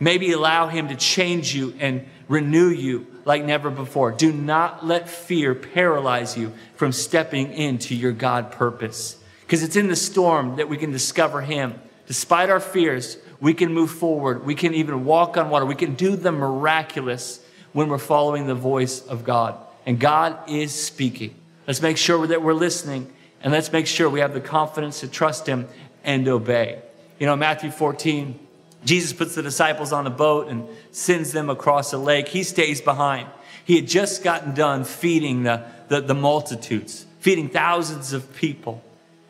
Maybe 0.00 0.32
allow 0.32 0.68
Him 0.68 0.88
to 0.88 0.96
change 0.96 1.54
you 1.54 1.74
and 1.78 2.06
renew 2.28 2.68
you 2.68 3.06
like 3.24 3.44
never 3.44 3.70
before. 3.70 4.12
Do 4.12 4.32
not 4.32 4.84
let 4.84 5.08
fear 5.08 5.54
paralyze 5.54 6.36
you 6.36 6.52
from 6.76 6.92
stepping 6.92 7.52
into 7.52 7.94
your 7.94 8.12
God 8.12 8.50
purpose. 8.50 9.18
Because 9.42 9.62
it's 9.62 9.76
in 9.76 9.88
the 9.88 9.96
storm 9.96 10.56
that 10.56 10.68
we 10.68 10.76
can 10.76 10.90
discover 10.90 11.42
Him. 11.42 11.78
Despite 12.06 12.50
our 12.50 12.60
fears, 12.60 13.18
we 13.40 13.54
can 13.54 13.72
move 13.72 13.90
forward. 13.90 14.44
We 14.44 14.54
can 14.54 14.74
even 14.74 15.04
walk 15.04 15.36
on 15.36 15.50
water. 15.50 15.66
We 15.66 15.74
can 15.74 15.94
do 15.94 16.16
the 16.16 16.32
miraculous 16.32 17.44
when 17.72 17.88
we're 17.88 17.98
following 17.98 18.46
the 18.46 18.54
voice 18.54 19.04
of 19.06 19.24
God. 19.24 19.56
And 19.86 20.00
God 20.00 20.48
is 20.48 20.72
speaking. 20.72 21.34
Let's 21.66 21.80
make 21.80 21.96
sure 21.96 22.26
that 22.26 22.42
we're 22.42 22.54
listening 22.54 23.12
and 23.42 23.52
let's 23.52 23.72
make 23.72 23.86
sure 23.86 24.08
we 24.08 24.20
have 24.20 24.34
the 24.34 24.40
confidence 24.40 25.00
to 25.00 25.08
trust 25.08 25.46
Him 25.46 25.68
and 26.02 26.26
obey. 26.28 26.80
You 27.18 27.26
know, 27.26 27.36
Matthew 27.36 27.70
14, 27.70 28.38
Jesus 28.84 29.12
puts 29.12 29.34
the 29.34 29.42
disciples 29.42 29.92
on 29.92 30.06
a 30.06 30.10
boat 30.10 30.48
and 30.48 30.66
sends 30.92 31.32
them 31.32 31.48
across 31.50 31.92
a 31.92 31.98
lake. 31.98 32.28
He 32.28 32.42
stays 32.42 32.80
behind. 32.80 33.28
He 33.64 33.76
had 33.76 33.86
just 33.86 34.22
gotten 34.22 34.54
done 34.54 34.84
feeding 34.84 35.44
the, 35.44 35.62
the, 35.88 36.00
the 36.00 36.14
multitudes, 36.14 37.06
feeding 37.20 37.48
thousands 37.48 38.12
of 38.12 38.34
people. 38.36 38.82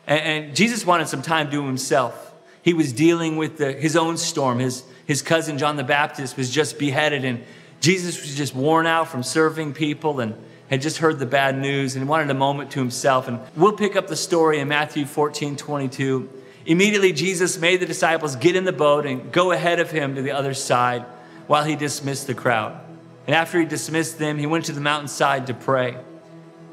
And, 0.07 0.19
and, 0.19 0.55
Jesus 0.55 0.85
wanted 0.85 1.07
some 1.07 1.21
time 1.21 1.49
to 1.51 1.65
himself. 1.65 2.33
He 2.61 2.73
was 2.73 2.91
dealing 2.91 3.37
with 3.37 3.57
the, 3.57 3.71
his 3.71 3.95
own 3.95 4.17
storm. 4.17 4.59
His, 4.59 4.83
his 5.05 5.21
cousin 5.21 5.57
John 5.57 5.77
the 5.77 5.83
Baptist 5.83 6.35
was 6.35 6.49
just 6.49 6.77
beheaded, 6.77 7.23
and 7.23 7.43
Jesus 7.79 8.21
was 8.21 8.35
just 8.35 8.55
worn 8.55 8.87
out 8.87 9.07
from 9.07 9.23
serving 9.23 9.73
people 9.73 10.19
and 10.19 10.35
had 10.69 10.81
just 10.81 10.97
heard 10.97 11.19
the 11.19 11.25
bad 11.25 11.57
news 11.57 11.95
and 11.95 12.07
wanted 12.07 12.29
a 12.29 12.35
moment 12.35 12.71
to 12.71 12.79
himself. 12.79 13.27
And 13.27 13.39
we'll 13.55 13.73
pick 13.73 13.95
up 13.95 14.07
the 14.07 14.15
story 14.15 14.59
in 14.59 14.67
Matthew 14.67 15.05
14 15.05 15.55
22. 15.55 16.29
Immediately, 16.65 17.13
Jesus 17.13 17.59
made 17.59 17.79
the 17.79 17.85
disciples 17.85 18.35
get 18.35 18.55
in 18.55 18.63
the 18.63 18.73
boat 18.73 19.05
and 19.05 19.31
go 19.31 19.51
ahead 19.51 19.79
of 19.79 19.91
him 19.91 20.15
to 20.15 20.21
the 20.21 20.31
other 20.31 20.55
side 20.55 21.05
while 21.47 21.63
he 21.63 21.75
dismissed 21.75 22.25
the 22.25 22.33
crowd. 22.33 22.79
And 23.27 23.35
after 23.35 23.59
he 23.59 23.65
dismissed 23.65 24.17
them, 24.17 24.37
he 24.37 24.45
went 24.47 24.65
to 24.65 24.71
the 24.71 24.81
mountainside 24.81 25.47
to 25.47 25.53
pray. 25.53 25.97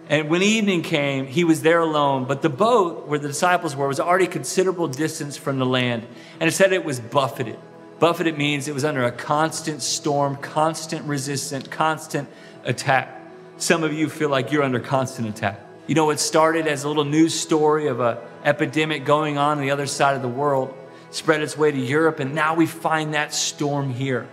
And 0.09 0.29
when 0.29 0.43
evening 0.43 0.83
came, 0.83 1.27
he 1.27 1.45
was 1.45 1.63
there 1.63 1.81
alone, 1.81 2.25
but 2.25 2.43
the 2.43 2.51
boat 2.51 3.07
where 3.07 3.19
the 3.19 3.29
disciples 3.29 3.77
were 3.77 3.89
was 3.89 4.01
already 4.01 4.27
considerable 4.27 4.89
distance 4.89 5.37
from 5.37 5.59
the 5.59 5.67
land. 5.67 6.07
And 6.41 6.49
it 6.49 6.53
said 6.53 6.73
it 6.73 6.85
was 6.85 7.01
buffeted. 7.01 7.59
Buffeted 7.99 8.37
means 8.37 8.67
it 8.67 8.75
was 8.75 8.85
under 8.85 9.05
a 9.05 9.13
constant 9.13 9.81
storm, 9.81 10.37
constant 10.37 11.07
resistance, 11.07 11.69
constant 11.69 12.29
attack. 12.65 13.22
Some 13.63 13.85
of 13.85 13.93
you 13.93 14.09
feel 14.09 14.29
like 14.29 14.51
you're 14.51 14.65
under 14.65 14.81
constant 14.81 15.29
attack. 15.29 15.61
You 15.87 15.95
know, 15.95 16.11
it 16.11 16.19
started 16.19 16.67
as 16.67 16.83
a 16.83 16.89
little 16.89 17.05
news 17.05 17.33
story 17.33 17.87
of 17.87 18.01
a 18.01 18.21
epidemic 18.43 19.05
going 19.05 19.39
on 19.39 19.59
on 19.59 19.63
the 19.63 19.71
other 19.71 19.87
side 19.87 20.17
of 20.17 20.23
the 20.23 20.27
world 20.27 20.77
spread 21.13 21.43
its 21.43 21.57
way 21.57 21.71
to 21.71 21.79
Europe, 21.79 22.19
and 22.19 22.35
now 22.35 22.57
we 22.57 22.67
find 22.67 23.15
that 23.15 23.33
storm 23.33 23.95
here. 23.95 24.27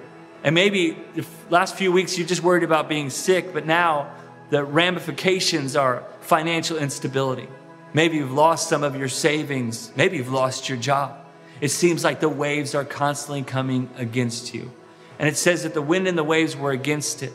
And 0.43 0.55
maybe 0.55 0.97
the 1.13 1.23
last 1.51 1.75
few 1.75 1.91
weeks 1.91 2.17
you're 2.17 2.25
just 2.25 2.41
worried 2.41 2.63
about 2.63 2.89
being 2.89 3.11
sick, 3.11 3.53
but 3.53 3.67
now 3.67 4.11
the 4.49 4.63
ramifications 4.63 5.75
are 5.75 6.03
financial 6.21 6.77
instability. 6.77 7.47
Maybe 7.93 8.17
you've 8.17 8.31
lost 8.31 8.67
some 8.67 8.83
of 8.83 8.95
your 8.95 9.09
savings. 9.09 9.91
Maybe 9.95 10.17
you've 10.17 10.31
lost 10.31 10.69
your 10.69 10.79
job. 10.79 11.23
It 11.61 11.69
seems 11.69 12.03
like 12.03 12.19
the 12.19 12.29
waves 12.29 12.73
are 12.73 12.83
constantly 12.83 13.43
coming 13.43 13.91
against 13.95 14.55
you. 14.55 14.71
And 15.19 15.29
it 15.29 15.37
says 15.37 15.61
that 15.61 15.75
the 15.75 15.83
wind 15.83 16.07
and 16.07 16.17
the 16.17 16.23
waves 16.23 16.55
were 16.55 16.71
against 16.71 17.21
it. 17.21 17.33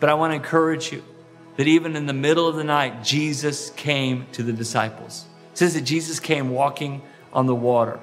But 0.00 0.10
I 0.10 0.14
want 0.14 0.32
to 0.32 0.34
encourage 0.34 0.92
you 0.92 1.04
that 1.56 1.66
even 1.66 1.96
in 1.96 2.06
the 2.06 2.12
middle 2.12 2.46
of 2.46 2.56
the 2.56 2.64
night, 2.64 3.02
Jesus 3.02 3.70
came 3.70 4.26
to 4.32 4.42
the 4.42 4.52
disciples. 4.52 5.24
It 5.52 5.58
says 5.58 5.74
that 5.74 5.82
Jesus 5.82 6.20
came 6.20 6.50
walking 6.50 7.02
on 7.32 7.46
the 7.46 7.54
water. 7.54 7.98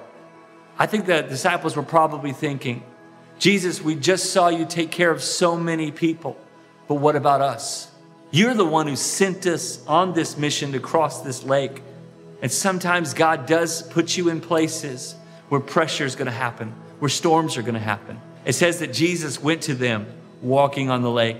I 0.77 0.87
think 0.87 1.05
the 1.05 1.21
disciples 1.21 1.75
were 1.75 1.83
probably 1.83 2.31
thinking, 2.31 2.83
Jesus, 3.37 3.81
we 3.81 3.95
just 3.95 4.31
saw 4.31 4.47
you 4.47 4.65
take 4.65 4.91
care 4.91 5.11
of 5.11 5.21
so 5.21 5.57
many 5.57 5.91
people, 5.91 6.37
but 6.87 6.95
what 6.95 7.15
about 7.15 7.41
us? 7.41 7.91
You're 8.31 8.55
the 8.55 8.65
one 8.65 8.87
who 8.87 8.95
sent 8.95 9.45
us 9.45 9.85
on 9.85 10.13
this 10.13 10.37
mission 10.37 10.71
to 10.71 10.79
cross 10.79 11.21
this 11.21 11.43
lake. 11.43 11.83
And 12.41 12.51
sometimes 12.51 13.13
God 13.13 13.45
does 13.45 13.83
put 13.83 14.17
you 14.17 14.29
in 14.29 14.41
places 14.41 15.15
where 15.49 15.61
pressure 15.61 16.05
is 16.05 16.15
going 16.15 16.25
to 16.25 16.31
happen, 16.31 16.73
where 16.97 17.09
storms 17.09 17.57
are 17.57 17.61
going 17.61 17.75
to 17.75 17.79
happen. 17.79 18.19
It 18.43 18.53
says 18.53 18.79
that 18.79 18.91
Jesus 18.91 19.39
went 19.41 19.61
to 19.63 19.75
them 19.75 20.07
walking 20.41 20.89
on 20.89 21.03
the 21.03 21.11
lake. 21.11 21.37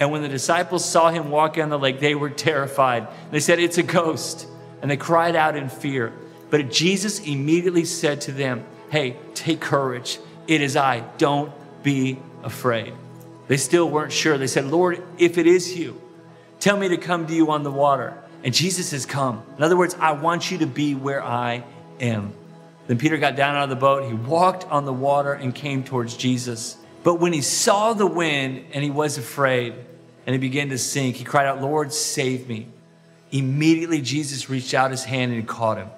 And 0.00 0.10
when 0.10 0.22
the 0.22 0.28
disciples 0.28 0.82
saw 0.82 1.10
him 1.10 1.30
walk 1.30 1.58
on 1.58 1.68
the 1.68 1.78
lake, 1.78 2.00
they 2.00 2.14
were 2.14 2.30
terrified. 2.30 3.06
They 3.30 3.38
said, 3.38 3.60
It's 3.60 3.76
a 3.76 3.82
ghost. 3.82 4.48
And 4.80 4.90
they 4.90 4.96
cried 4.96 5.36
out 5.36 5.56
in 5.56 5.68
fear. 5.68 6.10
But 6.48 6.70
Jesus 6.70 7.20
immediately 7.20 7.84
said 7.84 8.22
to 8.22 8.32
them, 8.32 8.64
Hey, 8.88 9.16
take 9.34 9.60
courage. 9.60 10.18
It 10.48 10.62
is 10.62 10.74
I. 10.74 11.00
Don't 11.18 11.52
be 11.82 12.18
afraid. 12.42 12.94
They 13.46 13.58
still 13.58 13.90
weren't 13.90 14.10
sure. 14.10 14.38
They 14.38 14.46
said, 14.46 14.64
Lord, 14.64 15.02
if 15.18 15.36
it 15.36 15.46
is 15.46 15.76
you, 15.76 16.00
tell 16.60 16.78
me 16.78 16.88
to 16.88 16.96
come 16.96 17.26
to 17.26 17.34
you 17.34 17.50
on 17.50 17.62
the 17.62 17.70
water. 17.70 18.16
And 18.42 18.54
Jesus 18.54 18.92
has 18.92 19.04
come. 19.04 19.42
In 19.58 19.62
other 19.62 19.76
words, 19.76 19.94
I 20.00 20.12
want 20.12 20.50
you 20.50 20.58
to 20.58 20.66
be 20.66 20.94
where 20.94 21.22
I 21.22 21.62
am. 22.00 22.32
Then 22.86 22.96
Peter 22.96 23.18
got 23.18 23.36
down 23.36 23.54
out 23.54 23.64
of 23.64 23.68
the 23.68 23.76
boat. 23.76 24.08
He 24.08 24.14
walked 24.14 24.64
on 24.64 24.86
the 24.86 24.94
water 24.94 25.34
and 25.34 25.54
came 25.54 25.84
towards 25.84 26.16
Jesus. 26.16 26.78
But 27.02 27.16
when 27.16 27.34
he 27.34 27.42
saw 27.42 27.92
the 27.92 28.06
wind 28.06 28.64
and 28.72 28.82
he 28.82 28.90
was 28.90 29.18
afraid 29.18 29.74
and 30.30 30.40
he 30.40 30.48
began 30.48 30.68
to 30.68 30.78
sink, 30.78 31.16
he 31.16 31.24
cried 31.24 31.46
out, 31.46 31.60
Lord, 31.60 31.92
save 31.92 32.48
me. 32.48 32.68
Immediately, 33.32 34.00
Jesus 34.00 34.48
reached 34.48 34.74
out 34.74 34.92
his 34.92 35.02
hand 35.02 35.32
and 35.32 35.44
caught 35.48 35.76
him. 35.76 35.88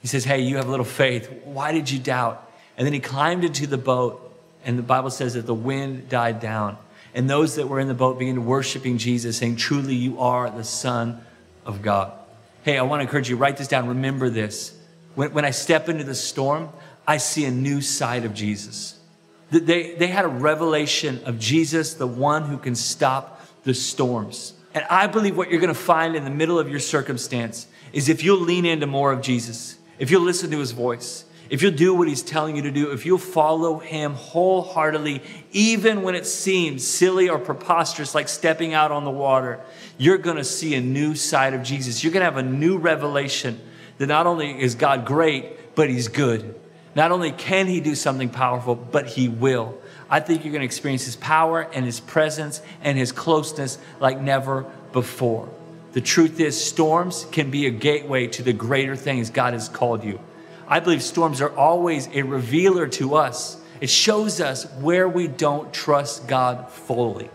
He 0.00 0.08
says, 0.08 0.24
Hey, 0.24 0.40
you 0.40 0.56
have 0.56 0.66
a 0.66 0.70
little 0.70 0.86
faith. 0.86 1.30
Why 1.44 1.72
did 1.72 1.90
you 1.90 1.98
doubt? 1.98 2.50
And 2.78 2.86
then 2.86 2.94
he 2.94 3.00
climbed 3.00 3.44
into 3.44 3.66
the 3.66 3.76
boat, 3.76 4.34
and 4.64 4.78
the 4.78 4.82
Bible 4.82 5.10
says 5.10 5.34
that 5.34 5.44
the 5.44 5.52
wind 5.52 6.08
died 6.08 6.40
down. 6.40 6.78
And 7.12 7.28
those 7.28 7.56
that 7.56 7.68
were 7.68 7.78
in 7.78 7.86
the 7.86 7.92
boat 7.92 8.18
began 8.18 8.46
worshiping 8.46 8.96
Jesus, 8.96 9.36
saying, 9.36 9.56
Truly, 9.56 9.94
you 9.94 10.20
are 10.20 10.48
the 10.48 10.64
Son 10.64 11.22
of 11.66 11.82
God. 11.82 12.14
Hey, 12.62 12.78
I 12.78 12.82
want 12.82 13.00
to 13.00 13.02
encourage 13.02 13.28
you, 13.28 13.36
write 13.36 13.58
this 13.58 13.68
down. 13.68 13.88
Remember 13.88 14.30
this. 14.30 14.74
When, 15.16 15.34
when 15.34 15.44
I 15.44 15.50
step 15.50 15.90
into 15.90 16.04
the 16.04 16.14
storm, 16.14 16.70
I 17.06 17.18
see 17.18 17.44
a 17.44 17.50
new 17.50 17.82
side 17.82 18.24
of 18.24 18.32
Jesus. 18.32 18.98
They, 19.50 19.96
they 19.96 20.06
had 20.06 20.24
a 20.24 20.28
revelation 20.28 21.20
of 21.26 21.38
Jesus, 21.38 21.92
the 21.92 22.06
one 22.06 22.44
who 22.44 22.56
can 22.56 22.74
stop 22.74 23.35
the 23.66 23.74
storms. 23.74 24.54
And 24.72 24.84
I 24.88 25.06
believe 25.08 25.36
what 25.36 25.50
you're 25.50 25.60
going 25.60 25.74
to 25.74 25.78
find 25.78 26.16
in 26.16 26.24
the 26.24 26.30
middle 26.30 26.58
of 26.58 26.70
your 26.70 26.78
circumstance 26.78 27.66
is 27.92 28.08
if 28.08 28.22
you'll 28.22 28.40
lean 28.40 28.64
into 28.64 28.86
more 28.86 29.12
of 29.12 29.20
Jesus, 29.20 29.76
if 29.98 30.10
you'll 30.10 30.22
listen 30.22 30.50
to 30.52 30.58
his 30.58 30.70
voice, 30.70 31.24
if 31.50 31.62
you'll 31.62 31.72
do 31.72 31.94
what 31.94 32.08
he's 32.08 32.22
telling 32.22 32.56
you 32.56 32.62
to 32.62 32.70
do, 32.70 32.92
if 32.92 33.04
you'll 33.04 33.18
follow 33.18 33.78
him 33.78 34.14
wholeheartedly, 34.14 35.22
even 35.52 36.02
when 36.02 36.14
it 36.14 36.26
seems 36.26 36.86
silly 36.86 37.28
or 37.28 37.38
preposterous, 37.38 38.14
like 38.14 38.28
stepping 38.28 38.72
out 38.72 38.92
on 38.92 39.04
the 39.04 39.10
water, 39.10 39.60
you're 39.98 40.18
going 40.18 40.36
to 40.36 40.44
see 40.44 40.74
a 40.74 40.80
new 40.80 41.14
side 41.14 41.54
of 41.54 41.62
Jesus. 41.62 42.02
You're 42.02 42.12
going 42.12 42.24
to 42.24 42.30
have 42.30 42.36
a 42.36 42.42
new 42.42 42.78
revelation 42.78 43.60
that 43.98 44.06
not 44.06 44.26
only 44.26 44.60
is 44.60 44.74
God 44.74 45.06
great, 45.06 45.74
but 45.74 45.90
he's 45.90 46.08
good. 46.08 46.54
Not 46.94 47.12
only 47.12 47.32
can 47.32 47.66
he 47.66 47.80
do 47.80 47.94
something 47.94 48.28
powerful, 48.28 48.74
but 48.74 49.06
he 49.06 49.28
will. 49.28 49.78
I 50.08 50.20
think 50.20 50.44
you're 50.44 50.52
going 50.52 50.60
to 50.60 50.66
experience 50.66 51.04
his 51.04 51.16
power 51.16 51.62
and 51.72 51.84
his 51.84 52.00
presence 52.00 52.62
and 52.82 52.96
his 52.96 53.12
closeness 53.12 53.78
like 54.00 54.20
never 54.20 54.64
before. 54.92 55.48
The 55.92 56.00
truth 56.00 56.40
is, 56.40 56.62
storms 56.62 57.26
can 57.32 57.50
be 57.50 57.66
a 57.66 57.70
gateway 57.70 58.26
to 58.28 58.42
the 58.42 58.52
greater 58.52 58.96
things 58.96 59.30
God 59.30 59.54
has 59.54 59.68
called 59.68 60.04
you. 60.04 60.20
I 60.68 60.80
believe 60.80 61.02
storms 61.02 61.40
are 61.40 61.54
always 61.56 62.08
a 62.12 62.22
revealer 62.22 62.86
to 62.88 63.14
us. 63.14 63.56
It 63.80 63.90
shows 63.90 64.40
us 64.40 64.64
where 64.80 65.08
we 65.08 65.26
don't 65.26 65.72
trust 65.72 66.28
God 66.28 66.70
fully. 66.70 67.30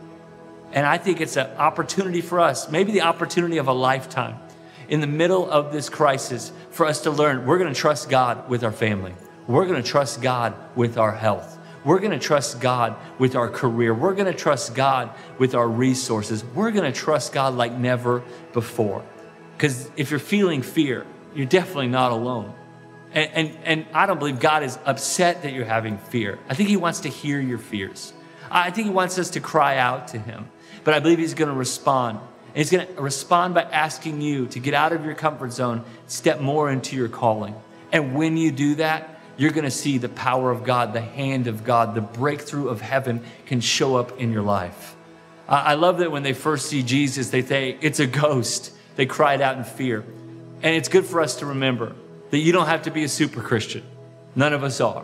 And 0.74 0.86
I 0.86 0.98
think 0.98 1.22
it's 1.22 1.38
an 1.38 1.50
opportunity 1.58 2.22
for 2.22 2.40
us, 2.40 2.70
maybe 2.70 2.92
the 2.92 3.02
opportunity 3.02 3.58
of 3.58 3.68
a 3.68 3.74
lifetime, 3.74 4.38
in 4.88 5.02
the 5.02 5.08
middle 5.08 5.50
of 5.50 5.72
this 5.72 5.90
crisis, 5.90 6.52
for 6.70 6.86
us 6.86 7.02
to 7.02 7.12
learn 7.12 7.46
we're 7.46 7.58
going 7.58 7.74
to 7.74 7.80
trust 7.80 8.10
God 8.10 8.50
with 8.50 8.64
our 8.64 8.72
family. 8.72 9.14
We're 9.48 9.66
going 9.66 9.82
to 9.82 9.88
trust 9.88 10.22
God 10.22 10.54
with 10.76 10.98
our 10.98 11.12
health. 11.12 11.58
We're 11.84 12.00
going 12.00 12.12
to 12.12 12.20
trust 12.20 12.60
God 12.60 12.96
with 13.18 13.36
our 13.36 13.50
career. 13.50 13.94
We're 13.94 14.14
going 14.14 14.32
to 14.32 14.38
trust 14.38 14.76
God 14.76 15.12
with 15.40 15.56
our 15.56 15.68
resources. 15.68 16.44
We're 16.44 16.72
going 16.72 16.92
to 16.92 16.98
trust 16.98 17.34
God 17.34 17.56
like 17.56 17.74
never 17.74 18.24
before. 18.54 19.04
Because 19.58 19.90
if 19.98 20.12
you're 20.12 20.20
feeling 20.20 20.62
fear, 20.62 21.06
you're 21.36 21.48
definitely 21.48 21.88
not 21.88 22.12
alone. 22.12 22.54
And, 23.14 23.32
and, 23.34 23.58
and 23.64 23.86
I 23.94 24.06
don't 24.06 24.20
believe 24.20 24.40
God 24.40 24.64
is 24.64 24.78
upset 24.86 25.44
that 25.44 25.54
you're 25.54 25.66
having 25.66 25.98
fear. 25.98 26.40
I 26.50 26.54
think 26.54 26.70
He 26.70 26.78
wants 26.78 27.02
to 27.02 27.10
hear 27.10 27.40
your 27.40 27.58
fears. 27.58 28.14
I 28.50 28.72
think 28.72 28.88
He 28.88 28.94
wants 28.94 29.18
us 29.18 29.32
to 29.32 29.40
cry 29.40 29.78
out 29.78 30.10
to 30.10 30.20
Him. 30.20 30.50
But 30.84 30.94
I 30.94 31.00
believe 31.00 31.18
He's 31.18 31.34
going 31.34 31.50
to 31.50 31.56
respond. 31.56 32.20
And 32.20 32.58
He's 32.58 32.70
going 32.70 32.88
to 32.88 33.02
respond 33.02 33.54
by 33.54 33.64
asking 33.64 34.22
you 34.22 34.48
to 34.48 34.60
get 34.60 34.74
out 34.74 34.94
of 34.94 35.04
your 35.04 35.16
comfort 35.16 35.52
zone, 35.52 35.84
step 36.08 36.40
more 36.42 36.72
into 36.72 36.96
your 36.96 37.10
calling. 37.10 37.56
And 37.92 38.16
when 38.16 38.38
you 38.38 38.52
do 38.52 38.76
that, 38.76 39.21
you're 39.42 39.52
going 39.52 39.64
to 39.64 39.72
see 39.72 39.98
the 39.98 40.08
power 40.08 40.52
of 40.52 40.64
God, 40.64 40.94
the 40.94 41.02
hand 41.02 41.48
of 41.48 41.64
God, 41.64 41.96
the 41.96 42.02
breakthrough 42.02 42.68
of 42.68 42.80
heaven 42.80 43.24
can 43.48 43.60
show 43.60 43.96
up 43.96 44.20
in 44.20 44.32
your 44.32 44.44
life. 44.44 44.96
I 45.48 45.74
love 45.74 45.98
that 45.98 46.12
when 46.12 46.22
they 46.22 46.34
first 46.34 46.68
see 46.68 46.84
Jesus, 46.84 47.32
they 47.32 47.42
say, 47.42 47.76
It's 47.82 48.00
a 48.00 48.06
ghost. 48.06 48.72
They 48.98 49.08
cried 49.08 49.42
out 49.42 49.58
in 49.58 49.64
fear. 49.64 50.06
And 50.62 50.76
it's 50.76 50.90
good 50.90 51.08
for 51.08 51.22
us 51.22 51.38
to 51.38 51.48
remember 51.48 51.96
that 52.30 52.38
you 52.38 52.52
don't 52.52 52.68
have 52.68 52.84
to 52.84 52.92
be 52.92 53.04
a 53.04 53.10
super 53.10 53.42
Christian. 53.42 53.82
None 54.36 54.54
of 54.54 54.64
us 54.64 54.80
are. 54.80 55.04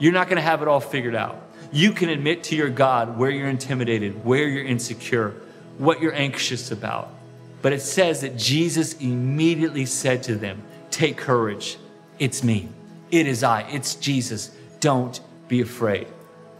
You're 0.00 0.12
not 0.12 0.26
going 0.26 0.36
to 0.36 0.42
have 0.42 0.62
it 0.62 0.68
all 0.68 0.80
figured 0.80 1.14
out. 1.14 1.40
You 1.70 1.92
can 1.92 2.08
admit 2.08 2.42
to 2.44 2.56
your 2.56 2.70
God 2.70 3.16
where 3.16 3.30
you're 3.30 3.48
intimidated, 3.48 4.24
where 4.24 4.48
you're 4.48 4.66
insecure, 4.66 5.32
what 5.78 6.00
you're 6.00 6.12
anxious 6.12 6.72
about. 6.72 7.14
But 7.62 7.72
it 7.72 7.82
says 7.82 8.22
that 8.22 8.36
Jesus 8.36 8.94
immediately 8.94 9.86
said 9.86 10.24
to 10.24 10.34
them, 10.34 10.60
Take 10.90 11.16
courage. 11.16 11.78
It's 12.18 12.42
me. 12.42 12.68
It 13.10 13.26
is 13.26 13.42
I. 13.42 13.62
It's 13.62 13.94
Jesus. 13.94 14.50
Don't 14.80 15.20
be 15.48 15.60
afraid. 15.60 16.06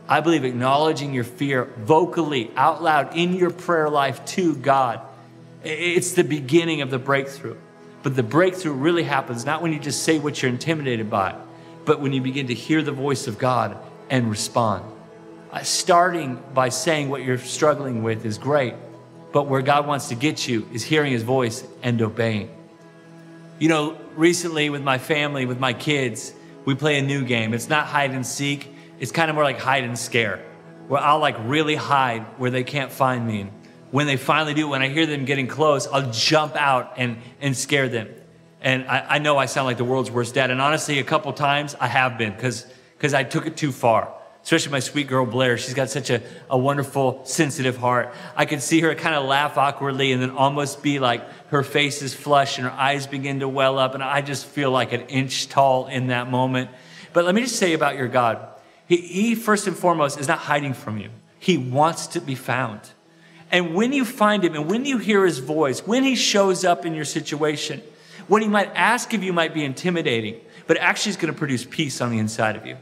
I 0.08 0.20
believe 0.20 0.44
acknowledging 0.44 1.12
your 1.12 1.24
fear 1.24 1.64
vocally, 1.78 2.50
out 2.56 2.82
loud, 2.82 3.16
in 3.16 3.34
your 3.34 3.50
prayer 3.50 3.90
life 3.90 4.24
to 4.26 4.54
God, 4.54 5.00
it's 5.64 6.12
the 6.12 6.22
beginning 6.22 6.80
of 6.80 6.90
the 6.90 6.98
breakthrough. 6.98 7.56
But 8.04 8.14
the 8.14 8.22
breakthrough 8.22 8.72
really 8.72 9.02
happens 9.02 9.44
not 9.44 9.62
when 9.62 9.72
you 9.72 9.80
just 9.80 10.04
say 10.04 10.20
what 10.20 10.40
you're 10.40 10.50
intimidated 10.50 11.10
by, 11.10 11.34
but 11.84 12.00
when 12.00 12.12
you 12.12 12.20
begin 12.20 12.46
to 12.48 12.54
hear 12.54 12.82
the 12.82 12.92
voice 12.92 13.26
of 13.26 13.36
God 13.36 13.76
and 14.08 14.30
respond. 14.30 14.84
Uh, 15.50 15.62
starting 15.62 16.40
by 16.54 16.68
saying 16.68 17.08
what 17.08 17.24
you're 17.24 17.38
struggling 17.38 18.04
with 18.04 18.24
is 18.24 18.38
great, 18.38 18.74
but 19.32 19.48
where 19.48 19.62
God 19.62 19.88
wants 19.88 20.08
to 20.08 20.14
get 20.14 20.46
you 20.46 20.68
is 20.72 20.84
hearing 20.84 21.10
his 21.12 21.24
voice 21.24 21.64
and 21.82 22.00
obeying. 22.00 22.48
You 23.58 23.68
know, 23.68 23.98
recently 24.16 24.70
with 24.70 24.82
my 24.82 24.98
family, 24.98 25.46
with 25.46 25.60
my 25.60 25.72
kids, 25.72 26.32
we 26.64 26.74
play 26.74 26.98
a 26.98 27.02
new 27.02 27.24
game. 27.24 27.54
It's 27.54 27.68
not 27.68 27.86
hide 27.86 28.10
and 28.10 28.26
seek, 28.26 28.72
it's 28.98 29.12
kind 29.12 29.30
of 29.30 29.34
more 29.34 29.44
like 29.44 29.58
hide 29.58 29.84
and 29.84 29.98
scare, 29.98 30.44
where 30.88 31.00
I'll 31.00 31.18
like 31.18 31.36
really 31.44 31.76
hide 31.76 32.22
where 32.38 32.50
they 32.50 32.64
can't 32.64 32.90
find 32.90 33.26
me 33.26 33.50
when 33.90 34.06
they 34.06 34.16
finally 34.16 34.54
do, 34.54 34.68
when 34.68 34.82
I 34.82 34.88
hear 34.88 35.06
them 35.06 35.24
getting 35.24 35.46
close, 35.46 35.86
I'll 35.86 36.10
jump 36.10 36.56
out 36.56 36.94
and, 36.96 37.18
and 37.40 37.56
scare 37.56 37.88
them. 37.88 38.08
And 38.60 38.86
I, 38.88 39.06
I 39.08 39.18
know 39.18 39.38
I 39.38 39.46
sound 39.46 39.66
like 39.66 39.76
the 39.76 39.84
world's 39.84 40.10
worst 40.10 40.34
dad. 40.34 40.50
And 40.50 40.60
honestly, 40.60 40.98
a 40.98 41.04
couple 41.04 41.32
times 41.32 41.76
I 41.78 41.86
have 41.86 42.18
been 42.18 42.32
because 42.32 43.14
I 43.14 43.22
took 43.22 43.46
it 43.46 43.56
too 43.56 43.72
far. 43.72 44.12
Especially 44.46 44.70
my 44.70 44.78
sweet 44.78 45.08
girl 45.08 45.26
Blair. 45.26 45.58
She's 45.58 45.74
got 45.74 45.90
such 45.90 46.08
a, 46.08 46.22
a 46.48 46.56
wonderful, 46.56 47.22
sensitive 47.24 47.78
heart. 47.78 48.14
I 48.36 48.44
can 48.44 48.60
see 48.60 48.80
her 48.82 48.94
kind 48.94 49.16
of 49.16 49.24
laugh 49.24 49.58
awkwardly 49.58 50.12
and 50.12 50.22
then 50.22 50.30
almost 50.30 50.84
be 50.84 51.00
like 51.00 51.28
her 51.48 51.64
face 51.64 52.00
is 52.00 52.14
flushed 52.14 52.58
and 52.58 52.68
her 52.68 52.72
eyes 52.72 53.08
begin 53.08 53.40
to 53.40 53.48
well 53.48 53.76
up. 53.76 53.94
And 53.94 54.04
I 54.04 54.20
just 54.20 54.46
feel 54.46 54.70
like 54.70 54.92
an 54.92 55.00
inch 55.08 55.48
tall 55.48 55.88
in 55.88 56.06
that 56.06 56.30
moment. 56.30 56.70
But 57.12 57.24
let 57.24 57.34
me 57.34 57.40
just 57.40 57.56
say 57.56 57.72
about 57.72 57.96
your 57.96 58.06
God 58.06 58.38
He, 58.86 58.98
he 58.98 59.34
first 59.34 59.66
and 59.66 59.76
foremost, 59.76 60.16
is 60.20 60.28
not 60.28 60.38
hiding 60.38 60.74
from 60.74 60.98
you, 60.98 61.10
He 61.40 61.58
wants 61.58 62.06
to 62.06 62.20
be 62.20 62.36
found. 62.36 62.82
And 63.50 63.74
when 63.74 63.92
you 63.92 64.04
find 64.04 64.44
him 64.44 64.54
and 64.54 64.70
when 64.70 64.84
you 64.84 64.98
hear 64.98 65.26
his 65.26 65.40
voice, 65.40 65.84
when 65.84 66.04
he 66.04 66.14
shows 66.14 66.64
up 66.64 66.86
in 66.86 66.94
your 66.94 67.04
situation, 67.04 67.82
What 68.28 68.42
he 68.42 68.48
might 68.48 68.70
ask 68.76 69.12
of 69.12 69.24
you 69.24 69.32
might 69.32 69.54
be 69.54 69.64
intimidating, 69.64 70.40
but 70.68 70.76
actually 70.76 71.10
is 71.10 71.16
going 71.16 71.34
to 71.34 71.38
produce 71.38 71.64
peace 71.64 72.00
on 72.00 72.12
the 72.12 72.18
inside 72.18 72.54
of 72.54 72.64
you. 72.64 72.76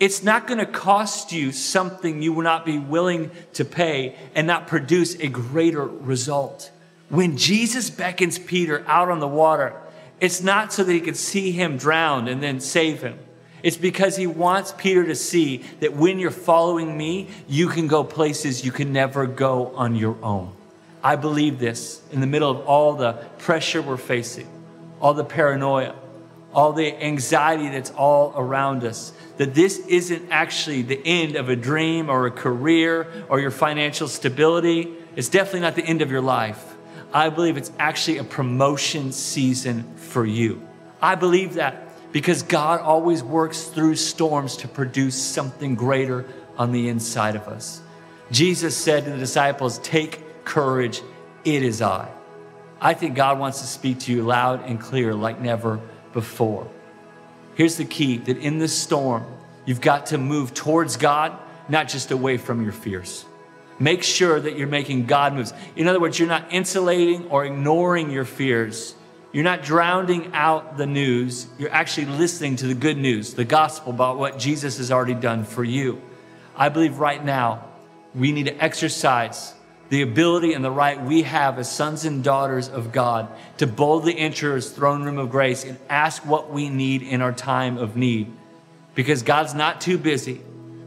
It's 0.00 0.22
not 0.22 0.46
going 0.46 0.58
to 0.58 0.66
cost 0.66 1.32
you 1.32 1.50
something 1.50 2.22
you 2.22 2.32
will 2.32 2.44
not 2.44 2.64
be 2.64 2.78
willing 2.78 3.30
to 3.54 3.64
pay 3.64 4.16
and 4.34 4.46
not 4.46 4.68
produce 4.68 5.14
a 5.16 5.28
greater 5.28 5.84
result. 5.84 6.70
When 7.08 7.36
Jesus 7.36 7.90
beckons 7.90 8.38
Peter 8.38 8.84
out 8.86 9.10
on 9.10 9.18
the 9.18 9.28
water, 9.28 9.74
it's 10.20 10.42
not 10.42 10.72
so 10.72 10.84
that 10.84 10.92
he 10.92 11.00
could 11.00 11.16
see 11.16 11.52
him 11.52 11.76
drown 11.76 12.28
and 12.28 12.42
then 12.42 12.60
save 12.60 13.02
him. 13.02 13.18
It's 13.62 13.76
because 13.76 14.16
he 14.16 14.26
wants 14.26 14.72
Peter 14.76 15.04
to 15.04 15.14
see 15.14 15.64
that 15.80 15.94
when 15.94 16.18
you're 16.18 16.30
following 16.30 16.96
me, 16.96 17.28
you 17.48 17.68
can 17.68 17.88
go 17.88 18.04
places 18.04 18.64
you 18.64 18.70
can 18.70 18.92
never 18.92 19.26
go 19.26 19.74
on 19.74 19.96
your 19.96 20.16
own. 20.22 20.52
I 21.02 21.16
believe 21.16 21.58
this 21.58 22.02
in 22.12 22.20
the 22.20 22.26
middle 22.26 22.50
of 22.50 22.66
all 22.66 22.94
the 22.94 23.12
pressure 23.38 23.82
we're 23.82 23.96
facing, 23.96 24.48
all 25.00 25.14
the 25.14 25.24
paranoia, 25.24 25.94
all 26.54 26.72
the 26.72 27.02
anxiety 27.02 27.68
that's 27.68 27.90
all 27.90 28.32
around 28.36 28.84
us, 28.84 29.12
that 29.36 29.54
this 29.54 29.78
isn't 29.86 30.30
actually 30.30 30.82
the 30.82 31.00
end 31.04 31.36
of 31.36 31.48
a 31.48 31.56
dream 31.56 32.08
or 32.08 32.26
a 32.26 32.30
career 32.30 33.06
or 33.28 33.40
your 33.40 33.50
financial 33.50 34.08
stability. 34.08 34.92
It's 35.14 35.28
definitely 35.28 35.60
not 35.60 35.76
the 35.76 35.84
end 35.84 36.02
of 36.02 36.10
your 36.10 36.22
life. 36.22 36.76
I 37.12 37.28
believe 37.30 37.56
it's 37.56 37.72
actually 37.78 38.18
a 38.18 38.24
promotion 38.24 39.12
season 39.12 39.84
for 39.96 40.26
you. 40.26 40.66
I 41.00 41.14
believe 41.14 41.54
that 41.54 41.88
because 42.12 42.42
God 42.42 42.80
always 42.80 43.22
works 43.22 43.64
through 43.64 43.96
storms 43.96 44.56
to 44.58 44.68
produce 44.68 45.14
something 45.14 45.74
greater 45.74 46.26
on 46.56 46.72
the 46.72 46.88
inside 46.88 47.36
of 47.36 47.46
us. 47.48 47.80
Jesus 48.30 48.76
said 48.76 49.04
to 49.04 49.10
the 49.10 49.18
disciples, 49.18 49.78
Take 49.78 50.44
courage, 50.44 51.02
it 51.44 51.62
is 51.62 51.80
I. 51.80 52.10
I 52.80 52.94
think 52.94 53.14
God 53.14 53.38
wants 53.38 53.60
to 53.60 53.66
speak 53.66 54.00
to 54.00 54.12
you 54.12 54.22
loud 54.22 54.64
and 54.64 54.80
clear 54.80 55.14
like 55.14 55.40
never 55.40 55.80
before. 56.12 56.66
Here's 57.54 57.76
the 57.76 57.84
key 57.84 58.18
that 58.18 58.38
in 58.38 58.58
this 58.58 58.76
storm, 58.76 59.26
you've 59.64 59.80
got 59.80 60.06
to 60.06 60.18
move 60.18 60.54
towards 60.54 60.96
God, 60.96 61.36
not 61.68 61.88
just 61.88 62.10
away 62.10 62.36
from 62.36 62.62
your 62.62 62.72
fears. 62.72 63.24
Make 63.80 64.02
sure 64.02 64.40
that 64.40 64.56
you're 64.56 64.66
making 64.66 65.06
God 65.06 65.34
moves. 65.34 65.52
In 65.76 65.86
other 65.86 66.00
words, 66.00 66.18
you're 66.18 66.28
not 66.28 66.52
insulating 66.52 67.28
or 67.28 67.44
ignoring 67.44 68.10
your 68.10 68.24
fears. 68.24 68.94
You're 69.32 69.44
not 69.44 69.62
drowning 69.62 70.32
out 70.34 70.76
the 70.76 70.86
news. 70.86 71.46
You're 71.58 71.72
actually 71.72 72.06
listening 72.06 72.56
to 72.56 72.66
the 72.66 72.74
good 72.74 72.96
news, 72.96 73.34
the 73.34 73.44
gospel 73.44 73.92
about 73.92 74.18
what 74.18 74.38
Jesus 74.38 74.78
has 74.78 74.90
already 74.90 75.14
done 75.14 75.44
for 75.44 75.62
you. 75.62 76.00
I 76.56 76.70
believe 76.70 76.98
right 76.98 77.24
now 77.24 77.64
we 78.14 78.32
need 78.32 78.46
to 78.46 78.64
exercise 78.64 79.54
the 79.88 80.02
ability 80.02 80.52
and 80.52 80.64
the 80.64 80.70
right 80.70 81.00
we 81.02 81.22
have 81.22 81.58
as 81.58 81.70
sons 81.70 82.04
and 82.04 82.22
daughters 82.22 82.68
of 82.68 82.92
God 82.92 83.28
to 83.56 83.66
boldly 83.66 84.18
enter 84.18 84.54
his 84.54 84.70
throne 84.70 85.02
room 85.02 85.18
of 85.18 85.30
grace 85.30 85.64
and 85.64 85.78
ask 85.88 86.24
what 86.26 86.50
we 86.50 86.68
need 86.68 87.02
in 87.02 87.22
our 87.22 87.32
time 87.32 87.78
of 87.78 87.96
need. 87.96 88.30
Because 88.94 89.22
God's 89.22 89.54
not 89.54 89.80
too 89.80 89.96
busy 89.96 90.40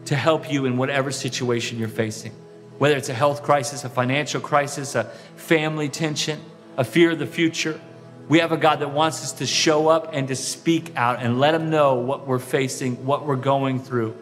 to 0.05 0.15
help 0.15 0.51
you 0.51 0.65
in 0.65 0.77
whatever 0.77 1.11
situation 1.11 1.79
you're 1.79 1.87
facing. 1.87 2.31
Whether 2.77 2.97
it's 2.97 3.09
a 3.09 3.13
health 3.13 3.43
crisis, 3.43 3.83
a 3.83 3.89
financial 3.89 4.41
crisis, 4.41 4.95
a 4.95 5.05
family 5.35 5.89
tension, 5.89 6.39
a 6.77 6.83
fear 6.83 7.11
of 7.11 7.19
the 7.19 7.27
future, 7.27 7.79
we 8.27 8.39
have 8.39 8.51
a 8.51 8.57
God 8.57 8.79
that 8.79 8.91
wants 8.91 9.23
us 9.23 9.33
to 9.33 9.45
show 9.45 9.87
up 9.87 10.11
and 10.13 10.27
to 10.27 10.35
speak 10.35 10.95
out 10.95 11.21
and 11.21 11.39
let 11.39 11.53
Him 11.53 11.69
know 11.69 11.95
what 11.95 12.27
we're 12.27 12.39
facing, 12.39 13.05
what 13.05 13.25
we're 13.25 13.35
going 13.35 13.79
through. 13.79 14.15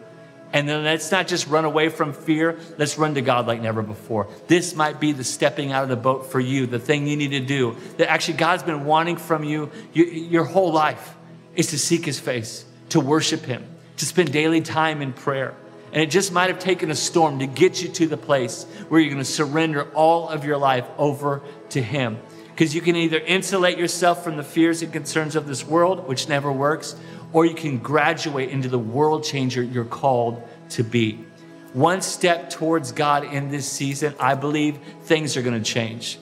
And 0.52 0.68
then 0.68 0.82
let's 0.82 1.10
not 1.12 1.28
just 1.28 1.46
run 1.46 1.64
away 1.64 1.88
from 1.90 2.12
fear. 2.12 2.58
Let's 2.76 2.98
run 2.98 3.14
to 3.14 3.22
God 3.22 3.46
like 3.46 3.60
never 3.60 3.82
before. 3.82 4.28
This 4.48 4.74
might 4.74 4.98
be 4.98 5.12
the 5.12 5.22
stepping 5.22 5.70
out 5.70 5.84
of 5.84 5.88
the 5.88 5.96
boat 5.96 6.30
for 6.30 6.40
you, 6.40 6.66
the 6.66 6.78
thing 6.78 7.06
you 7.06 7.16
need 7.16 7.30
to 7.30 7.40
do 7.40 7.76
that 7.98 8.10
actually 8.10 8.38
God's 8.38 8.64
been 8.64 8.84
wanting 8.84 9.16
from 9.16 9.44
you 9.44 9.70
your 9.92 10.44
whole 10.44 10.72
life 10.72 11.14
is 11.54 11.68
to 11.68 11.78
seek 11.78 12.04
His 12.04 12.18
face, 12.18 12.64
to 12.88 13.00
worship 13.00 13.42
Him, 13.42 13.64
to 13.98 14.06
spend 14.06 14.32
daily 14.32 14.60
time 14.60 15.02
in 15.02 15.12
prayer. 15.12 15.54
And 15.92 16.02
it 16.02 16.10
just 16.10 16.32
might 16.32 16.50
have 16.50 16.58
taken 16.58 16.90
a 16.90 16.94
storm 16.94 17.40
to 17.40 17.46
get 17.46 17.82
you 17.82 17.88
to 17.88 18.06
the 18.06 18.16
place 18.16 18.64
where 18.88 19.00
you're 19.00 19.10
going 19.10 19.24
to 19.24 19.30
surrender 19.30 19.90
all 19.92 20.28
of 20.28 20.44
your 20.44 20.56
life 20.56 20.86
over 20.98 21.42
to 21.70 21.82
Him. 21.82 22.18
Because 22.48 22.74
you 22.74 22.80
can 22.80 22.94
either 22.94 23.18
insulate 23.18 23.78
yourself 23.78 24.22
from 24.22 24.36
the 24.36 24.42
fears 24.42 24.82
and 24.82 24.92
concerns 24.92 25.34
of 25.34 25.46
this 25.46 25.64
world, 25.64 26.06
which 26.06 26.28
never 26.28 26.52
works, 26.52 26.94
or 27.32 27.44
you 27.46 27.54
can 27.54 27.78
graduate 27.78 28.50
into 28.50 28.68
the 28.68 28.78
world 28.78 29.24
changer 29.24 29.62
you're 29.62 29.84
called 29.84 30.42
to 30.70 30.82
be. 30.82 31.24
One 31.72 32.02
step 32.02 32.50
towards 32.50 32.92
God 32.92 33.24
in 33.24 33.50
this 33.50 33.70
season, 33.70 34.14
I 34.18 34.34
believe 34.34 34.78
things 35.02 35.36
are 35.36 35.42
going 35.42 35.62
to 35.62 35.72
change. 35.72 36.18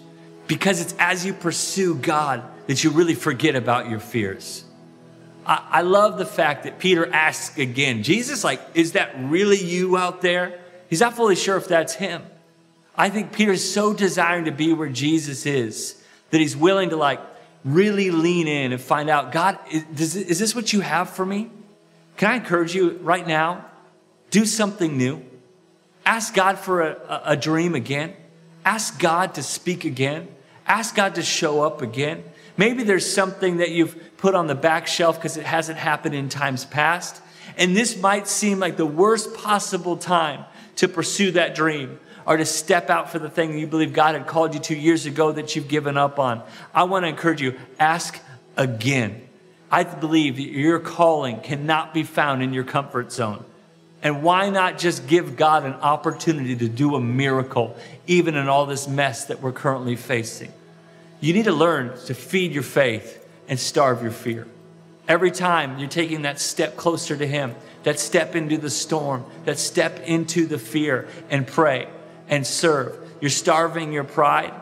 Because 0.46 0.80
it's 0.80 0.94
as 0.98 1.24
you 1.24 1.32
pursue 1.32 1.94
God 1.94 2.42
that 2.66 2.84
you 2.84 2.90
really 2.90 3.14
forget 3.14 3.56
about 3.56 3.88
your 3.88 4.00
fears. 4.00 4.64
I, 5.46 5.66
I 5.70 5.80
love 5.82 6.18
the 6.18 6.26
fact 6.26 6.64
that 6.64 6.78
Peter 6.78 7.10
asks 7.12 7.56
again, 7.56 8.02
Jesus, 8.02 8.44
like, 8.44 8.60
is 8.74 8.92
that 8.92 9.14
really 9.18 9.62
you 9.62 9.96
out 9.96 10.20
there? 10.20 10.60
He's 10.90 11.00
not 11.00 11.14
fully 11.14 11.36
sure 11.36 11.56
if 11.56 11.68
that's 11.68 11.94
him. 11.94 12.22
I 12.96 13.10
think 13.10 13.32
Peter's 13.32 13.68
so 13.68 13.94
desiring 13.94 14.46
to 14.46 14.52
be 14.52 14.72
where 14.72 14.88
Jesus 14.88 15.46
is 15.46 16.02
that 16.30 16.40
he's 16.40 16.56
willing 16.56 16.90
to 16.90 16.96
like 16.96 17.20
really 17.74 18.10
lean 18.10 18.46
in 18.48 18.72
and 18.72 18.80
find 18.80 19.10
out 19.10 19.32
God, 19.32 19.58
is, 19.70 20.16
is 20.16 20.38
this 20.38 20.54
what 20.54 20.72
you 20.72 20.80
have 20.80 21.10
for 21.10 21.24
me? 21.24 21.50
Can 22.16 22.30
I 22.30 22.36
encourage 22.36 22.74
you 22.74 22.98
right 23.02 23.26
now? 23.26 23.64
Do 24.30 24.44
something 24.44 24.96
new. 24.96 25.22
Ask 26.04 26.34
God 26.34 26.58
for 26.58 26.82
a, 26.82 27.22
a, 27.26 27.36
dream 27.36 27.74
again. 27.74 28.14
Ask 28.64 28.98
God 28.98 29.34
to 29.34 29.42
speak 29.42 29.84
again. 29.84 30.28
Ask 30.66 30.94
God 30.94 31.14
to 31.16 31.22
show 31.22 31.62
up 31.62 31.82
again. 31.82 32.24
Maybe 32.56 32.82
there's 32.82 33.10
something 33.10 33.58
that 33.58 33.70
you've 33.70 34.16
put 34.16 34.34
on 34.34 34.46
the 34.46 34.54
back 34.54 34.86
shelf 34.86 35.16
because 35.16 35.36
it 35.36 35.46
hasn't 35.46 35.78
happened 35.78 36.14
in 36.14 36.28
times 36.28 36.64
past. 36.64 37.22
And 37.56 37.76
this 37.76 37.96
might 38.00 38.26
seem 38.26 38.58
like 38.58 38.76
the 38.76 38.86
worst 38.86 39.34
possible 39.34 39.96
time 39.96 40.44
to 40.76 40.88
pursue 40.88 41.32
that 41.32 41.54
dream 41.54 42.00
or 42.28 42.36
to 42.36 42.44
step 42.44 42.90
out 42.90 43.10
for 43.10 43.18
the 43.18 43.30
thing 43.30 43.52
that 43.52 43.58
you 43.58 43.66
believe 43.66 43.94
God 43.94 44.14
had 44.14 44.26
called 44.26 44.52
you 44.52 44.60
to 44.60 44.76
years 44.76 45.06
ago 45.06 45.32
that 45.32 45.56
you've 45.56 45.66
given 45.66 45.96
up 45.96 46.18
on. 46.18 46.42
I 46.74 46.82
want 46.82 47.04
to 47.04 47.08
encourage 47.08 47.40
you 47.40 47.58
ask 47.80 48.20
again. 48.54 49.26
I 49.70 49.84
believe 49.84 50.36
that 50.36 50.42
your 50.42 50.78
calling 50.78 51.40
cannot 51.40 51.94
be 51.94 52.02
found 52.02 52.42
in 52.42 52.52
your 52.52 52.64
comfort 52.64 53.12
zone. 53.12 53.42
And 54.02 54.22
why 54.22 54.50
not 54.50 54.76
just 54.76 55.06
give 55.06 55.36
God 55.36 55.64
an 55.64 55.72
opportunity 55.72 56.54
to 56.56 56.68
do 56.68 56.96
a 56.96 57.00
miracle, 57.00 57.74
even 58.06 58.36
in 58.36 58.46
all 58.46 58.66
this 58.66 58.86
mess 58.86 59.24
that 59.24 59.40
we're 59.40 59.52
currently 59.52 59.96
facing? 59.96 60.52
You 61.20 61.32
need 61.32 61.46
to 61.46 61.52
learn 61.52 61.96
to 62.04 62.14
feed 62.14 62.52
your 62.52 62.62
faith 62.62 63.26
and 63.48 63.58
starve 63.58 64.02
your 64.02 64.12
fear. 64.12 64.46
Every 65.08 65.30
time 65.30 65.78
you're 65.78 65.88
taking 65.88 66.22
that 66.22 66.40
step 66.40 66.76
closer 66.76 67.16
to 67.16 67.26
Him, 67.26 67.54
that 67.84 67.98
step 67.98 68.36
into 68.36 68.58
the 68.58 68.68
storm, 68.68 69.24
that 69.46 69.58
step 69.58 70.00
into 70.00 70.44
the 70.44 70.58
fear, 70.58 71.08
and 71.30 71.46
pray 71.46 71.88
and 72.28 72.46
serve. 72.46 72.96
You're 73.20 73.30
starving 73.30 73.92
your 73.92 74.04
pride 74.04 74.54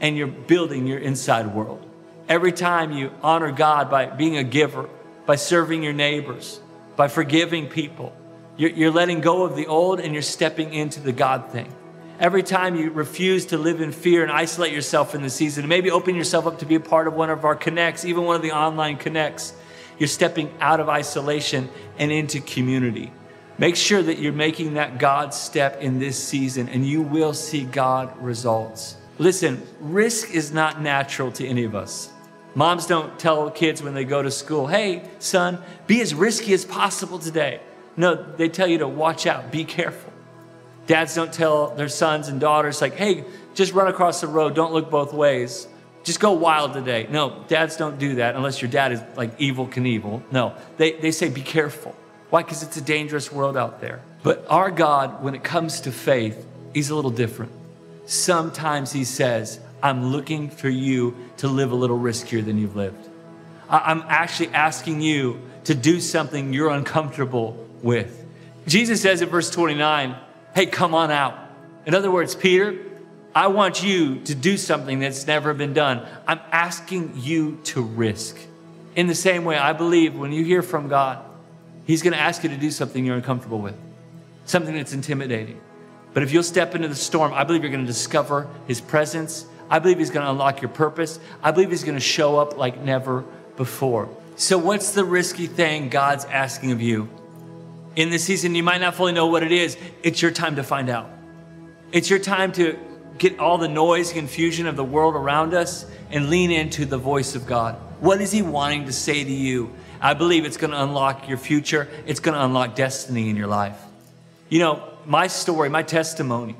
and 0.00 0.16
you're 0.16 0.26
building 0.26 0.86
your 0.86 0.98
inside 0.98 1.54
world. 1.54 1.88
Every 2.28 2.52
time 2.52 2.92
you 2.92 3.10
honor 3.22 3.52
God 3.52 3.90
by 3.90 4.06
being 4.06 4.36
a 4.36 4.44
giver, 4.44 4.88
by 5.26 5.36
serving 5.36 5.82
your 5.82 5.92
neighbors, 5.92 6.60
by 6.96 7.08
forgiving 7.08 7.68
people, 7.68 8.14
you're, 8.56 8.70
you're 8.70 8.90
letting 8.90 9.20
go 9.20 9.44
of 9.44 9.56
the 9.56 9.66
old 9.66 10.00
and 10.00 10.12
you're 10.12 10.22
stepping 10.22 10.72
into 10.72 11.00
the 11.00 11.12
God 11.12 11.50
thing. 11.50 11.72
Every 12.20 12.42
time 12.44 12.76
you 12.76 12.90
refuse 12.90 13.46
to 13.46 13.58
live 13.58 13.80
in 13.80 13.90
fear 13.90 14.22
and 14.22 14.30
isolate 14.30 14.72
yourself 14.72 15.14
in 15.14 15.22
the 15.22 15.30
season, 15.30 15.64
and 15.64 15.68
maybe 15.68 15.90
open 15.90 16.14
yourself 16.14 16.46
up 16.46 16.60
to 16.60 16.66
be 16.66 16.76
a 16.76 16.80
part 16.80 17.08
of 17.08 17.14
one 17.14 17.28
of 17.28 17.44
our 17.44 17.56
connects, 17.56 18.04
even 18.04 18.24
one 18.24 18.36
of 18.36 18.42
the 18.42 18.52
online 18.52 18.96
connects, 18.96 19.52
you're 19.98 20.06
stepping 20.06 20.52
out 20.60 20.78
of 20.78 20.88
isolation 20.88 21.68
and 21.98 22.12
into 22.12 22.40
community. 22.40 23.12
Make 23.56 23.76
sure 23.76 24.02
that 24.02 24.18
you're 24.18 24.32
making 24.32 24.74
that 24.74 24.98
God 24.98 25.32
step 25.32 25.80
in 25.80 25.98
this 25.98 26.22
season 26.22 26.68
and 26.68 26.86
you 26.86 27.02
will 27.02 27.34
see 27.34 27.64
God 27.64 28.16
results. 28.20 28.96
Listen, 29.18 29.62
risk 29.80 30.34
is 30.34 30.52
not 30.52 30.82
natural 30.82 31.30
to 31.32 31.46
any 31.46 31.64
of 31.64 31.74
us. 31.74 32.10
Moms 32.56 32.86
don't 32.86 33.16
tell 33.18 33.50
kids 33.50 33.82
when 33.82 33.94
they 33.94 34.04
go 34.04 34.22
to 34.22 34.30
school, 34.30 34.66
hey, 34.66 35.08
son, 35.18 35.62
be 35.86 36.00
as 36.00 36.14
risky 36.14 36.52
as 36.52 36.64
possible 36.64 37.18
today. 37.18 37.60
No, 37.96 38.14
they 38.14 38.48
tell 38.48 38.66
you 38.66 38.78
to 38.78 38.88
watch 38.88 39.26
out, 39.26 39.52
be 39.52 39.64
careful. 39.64 40.12
Dads 40.86 41.14
don't 41.14 41.32
tell 41.32 41.74
their 41.74 41.88
sons 41.88 42.28
and 42.28 42.40
daughters, 42.40 42.80
like, 42.80 42.94
hey, 42.94 43.24
just 43.54 43.72
run 43.72 43.86
across 43.86 44.20
the 44.20 44.26
road, 44.26 44.54
don't 44.54 44.72
look 44.72 44.90
both 44.90 45.12
ways. 45.12 45.68
Just 46.02 46.20
go 46.20 46.32
wild 46.32 46.74
today. 46.74 47.06
No, 47.08 47.44
dads 47.48 47.76
don't 47.76 47.98
do 47.98 48.16
that 48.16 48.36
unless 48.36 48.60
your 48.60 48.70
dad 48.70 48.92
is 48.92 49.00
like 49.16 49.38
Evel 49.38 49.70
Knievel. 49.70 50.22
No, 50.30 50.54
they, 50.76 50.92
they 50.92 51.10
say, 51.10 51.30
be 51.30 51.40
careful. 51.40 51.96
Why? 52.34 52.42
Because 52.42 52.64
it's 52.64 52.76
a 52.76 52.80
dangerous 52.80 53.30
world 53.30 53.56
out 53.56 53.80
there. 53.80 54.02
But 54.24 54.44
our 54.50 54.72
God, 54.72 55.22
when 55.22 55.36
it 55.36 55.44
comes 55.44 55.82
to 55.82 55.92
faith, 55.92 56.44
He's 56.72 56.90
a 56.90 56.96
little 56.96 57.12
different. 57.12 57.52
Sometimes 58.06 58.90
He 58.90 59.04
says, 59.04 59.60
I'm 59.80 60.06
looking 60.06 60.50
for 60.50 60.68
you 60.68 61.16
to 61.36 61.46
live 61.46 61.70
a 61.70 61.76
little 61.76 61.96
riskier 61.96 62.44
than 62.44 62.58
you've 62.58 62.74
lived. 62.74 63.08
I'm 63.70 64.02
actually 64.08 64.48
asking 64.48 65.00
you 65.00 65.42
to 65.66 65.76
do 65.76 66.00
something 66.00 66.52
you're 66.52 66.70
uncomfortable 66.70 67.68
with. 67.84 68.26
Jesus 68.66 69.00
says 69.00 69.22
in 69.22 69.28
verse 69.28 69.48
29, 69.50 70.16
Hey, 70.56 70.66
come 70.66 70.92
on 70.92 71.12
out. 71.12 71.38
In 71.86 71.94
other 71.94 72.10
words, 72.10 72.34
Peter, 72.34 72.76
I 73.32 73.46
want 73.46 73.84
you 73.84 74.18
to 74.22 74.34
do 74.34 74.56
something 74.56 74.98
that's 74.98 75.24
never 75.28 75.54
been 75.54 75.72
done. 75.72 76.04
I'm 76.26 76.40
asking 76.50 77.12
you 77.14 77.60
to 77.66 77.80
risk. 77.80 78.36
In 78.96 79.06
the 79.06 79.14
same 79.14 79.44
way, 79.44 79.56
I 79.56 79.72
believe 79.72 80.18
when 80.18 80.32
you 80.32 80.42
hear 80.44 80.62
from 80.62 80.88
God, 80.88 81.24
He's 81.86 82.02
going 82.02 82.12
to 82.12 82.20
ask 82.20 82.42
you 82.42 82.50
to 82.50 82.56
do 82.56 82.70
something 82.70 83.04
you're 83.04 83.16
uncomfortable 83.16 83.60
with, 83.60 83.74
something 84.46 84.74
that's 84.74 84.92
intimidating. 84.92 85.60
But 86.12 86.22
if 86.22 86.32
you'll 86.32 86.42
step 86.42 86.74
into 86.74 86.88
the 86.88 86.94
storm, 86.94 87.32
I 87.34 87.44
believe 87.44 87.62
you're 87.62 87.72
going 87.72 87.84
to 87.84 87.92
discover 87.92 88.48
His 88.66 88.80
presence. 88.80 89.46
I 89.68 89.80
believe 89.80 89.98
He's 89.98 90.10
going 90.10 90.24
to 90.24 90.30
unlock 90.30 90.62
your 90.62 90.70
purpose. 90.70 91.18
I 91.42 91.50
believe 91.50 91.70
He's 91.70 91.84
going 91.84 91.96
to 91.96 92.00
show 92.00 92.38
up 92.38 92.56
like 92.56 92.80
never 92.80 93.24
before. 93.56 94.08
So, 94.36 94.58
what's 94.58 94.92
the 94.92 95.04
risky 95.04 95.46
thing 95.46 95.88
God's 95.88 96.24
asking 96.24 96.72
of 96.72 96.80
you? 96.80 97.08
In 97.96 98.10
this 98.10 98.24
season, 98.24 98.54
you 98.54 98.62
might 98.62 98.80
not 98.80 98.94
fully 98.94 99.12
know 99.12 99.26
what 99.26 99.42
it 99.42 99.52
is. 99.52 99.76
It's 100.02 100.20
your 100.20 100.30
time 100.30 100.56
to 100.56 100.64
find 100.64 100.88
out. 100.88 101.10
It's 101.92 102.10
your 102.10 102.18
time 102.18 102.50
to 102.52 102.78
get 103.18 103.38
all 103.38 103.58
the 103.58 103.68
noise, 103.68 104.10
and 104.10 104.18
confusion 104.18 104.66
of 104.66 104.76
the 104.76 104.84
world 104.84 105.14
around 105.14 105.54
us 105.54 105.86
and 106.10 106.30
lean 106.30 106.50
into 106.50 106.84
the 106.84 106.98
voice 106.98 107.34
of 107.34 107.46
God. 107.46 107.76
What 108.00 108.20
is 108.20 108.32
He 108.32 108.42
wanting 108.42 108.86
to 108.86 108.92
say 108.92 109.22
to 109.22 109.32
you? 109.32 109.72
I 110.04 110.12
believe 110.12 110.44
it's 110.44 110.58
going 110.58 110.72
to 110.72 110.82
unlock 110.82 111.30
your 111.30 111.38
future, 111.38 111.88
it's 112.06 112.20
going 112.20 112.36
to 112.36 112.44
unlock 112.44 112.74
destiny 112.74 113.30
in 113.30 113.36
your 113.36 113.46
life. 113.46 113.80
You 114.50 114.58
know, 114.58 114.82
my 115.06 115.28
story, 115.28 115.70
my 115.70 115.82
testimony 115.82 116.56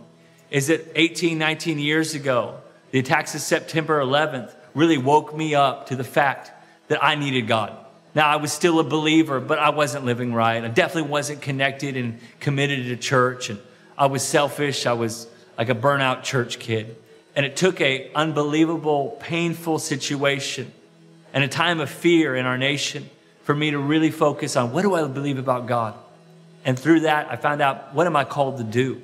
is 0.50 0.68
that 0.68 0.90
18, 0.94 1.36
19 1.36 1.78
years 1.78 2.14
ago, 2.14 2.56
the 2.90 3.00
attacks 3.00 3.34
of 3.34 3.42
September 3.42 4.00
11th 4.00 4.50
really 4.72 4.96
woke 4.96 5.36
me 5.36 5.54
up 5.54 5.88
to 5.88 5.96
the 5.96 6.04
fact 6.04 6.52
that 6.88 7.04
I 7.04 7.16
needed 7.16 7.46
God. 7.46 7.76
Now, 8.14 8.30
I 8.30 8.36
was 8.36 8.50
still 8.50 8.80
a 8.80 8.84
believer, 8.84 9.40
but 9.40 9.58
I 9.58 9.68
wasn't 9.68 10.06
living 10.06 10.32
right. 10.32 10.64
I 10.64 10.68
definitely 10.68 11.10
wasn't 11.10 11.42
connected 11.42 11.98
and 11.98 12.20
committed 12.40 12.86
to 12.86 12.96
church. 12.96 13.50
And 13.50 13.60
I 13.98 14.06
was 14.06 14.22
selfish. 14.22 14.86
I 14.86 14.94
was 14.94 15.26
like 15.58 15.68
a 15.68 15.74
burnout 15.74 16.22
church 16.22 16.58
kid. 16.58 16.96
And 17.36 17.44
it 17.44 17.56
took 17.56 17.78
a 17.82 18.10
unbelievable, 18.14 19.18
painful 19.20 19.80
situation 19.80 20.72
and 21.34 21.44
a 21.44 21.48
time 21.48 21.80
of 21.80 21.90
fear 21.90 22.34
in 22.34 22.46
our 22.46 22.56
nation 22.56 23.10
for 23.44 23.54
me 23.54 23.70
to 23.70 23.78
really 23.78 24.10
focus 24.10 24.56
on 24.56 24.72
what 24.72 24.82
do 24.82 24.94
I 24.94 25.06
believe 25.06 25.38
about 25.38 25.66
God? 25.66 25.94
And 26.64 26.78
through 26.78 27.00
that, 27.00 27.30
I 27.30 27.36
found 27.36 27.60
out 27.60 27.94
what 27.94 28.06
am 28.06 28.16
I 28.16 28.24
called 28.24 28.56
to 28.58 28.64
do? 28.64 29.02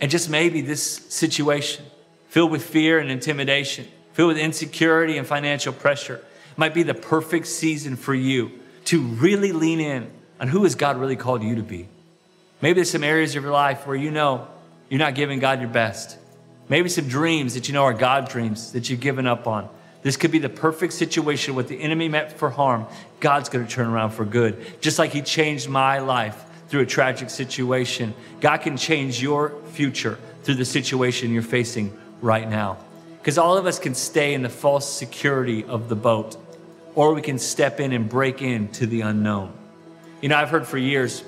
And 0.00 0.10
just 0.10 0.30
maybe 0.30 0.60
this 0.60 0.82
situation, 0.82 1.84
filled 2.28 2.50
with 2.50 2.64
fear 2.64 2.98
and 2.98 3.10
intimidation, 3.10 3.88
filled 4.12 4.28
with 4.28 4.38
insecurity 4.38 5.18
and 5.18 5.26
financial 5.26 5.72
pressure, 5.72 6.24
might 6.56 6.74
be 6.74 6.82
the 6.82 6.94
perfect 6.94 7.46
season 7.46 7.96
for 7.96 8.14
you 8.14 8.52
to 8.86 9.02
really 9.02 9.52
lean 9.52 9.80
in 9.80 10.10
on 10.40 10.48
who 10.48 10.62
has 10.62 10.74
God 10.74 10.96
really 10.96 11.16
called 11.16 11.42
you 11.42 11.56
to 11.56 11.62
be. 11.62 11.88
Maybe 12.60 12.74
there's 12.74 12.90
some 12.90 13.04
areas 13.04 13.34
of 13.36 13.42
your 13.42 13.52
life 13.52 13.86
where 13.86 13.96
you 13.96 14.10
know 14.10 14.46
you're 14.88 14.98
not 14.98 15.14
giving 15.14 15.40
God 15.40 15.60
your 15.60 15.68
best. 15.68 16.16
Maybe 16.68 16.88
some 16.88 17.08
dreams 17.08 17.54
that 17.54 17.68
you 17.68 17.74
know 17.74 17.84
are 17.84 17.92
God 17.92 18.28
dreams 18.28 18.72
that 18.72 18.88
you've 18.88 19.00
given 19.00 19.26
up 19.26 19.46
on. 19.46 19.68
This 20.06 20.16
could 20.16 20.30
be 20.30 20.38
the 20.38 20.48
perfect 20.48 20.92
situation. 20.92 21.56
What 21.56 21.66
the 21.66 21.82
enemy 21.82 22.08
meant 22.08 22.30
for 22.30 22.48
harm, 22.48 22.86
God's 23.18 23.48
going 23.48 23.66
to 23.66 23.68
turn 23.68 23.88
around 23.88 24.10
for 24.10 24.24
good. 24.24 24.64
Just 24.80 25.00
like 25.00 25.10
He 25.10 25.20
changed 25.20 25.68
my 25.68 25.98
life 25.98 26.44
through 26.68 26.82
a 26.82 26.86
tragic 26.86 27.28
situation, 27.28 28.14
God 28.40 28.58
can 28.58 28.76
change 28.76 29.20
your 29.20 29.60
future 29.72 30.16
through 30.44 30.54
the 30.54 30.64
situation 30.64 31.32
you're 31.32 31.42
facing 31.42 31.92
right 32.22 32.48
now. 32.48 32.78
Because 33.18 33.36
all 33.36 33.58
of 33.58 33.66
us 33.66 33.80
can 33.80 33.96
stay 33.96 34.32
in 34.32 34.42
the 34.42 34.48
false 34.48 34.88
security 34.88 35.64
of 35.64 35.88
the 35.88 35.96
boat, 35.96 36.36
or 36.94 37.12
we 37.12 37.20
can 37.20 37.40
step 37.40 37.80
in 37.80 37.92
and 37.92 38.08
break 38.08 38.42
into 38.42 38.86
the 38.86 39.00
unknown. 39.00 39.52
You 40.20 40.28
know, 40.28 40.36
I've 40.36 40.50
heard 40.50 40.68
for 40.68 40.78
years 40.78 41.24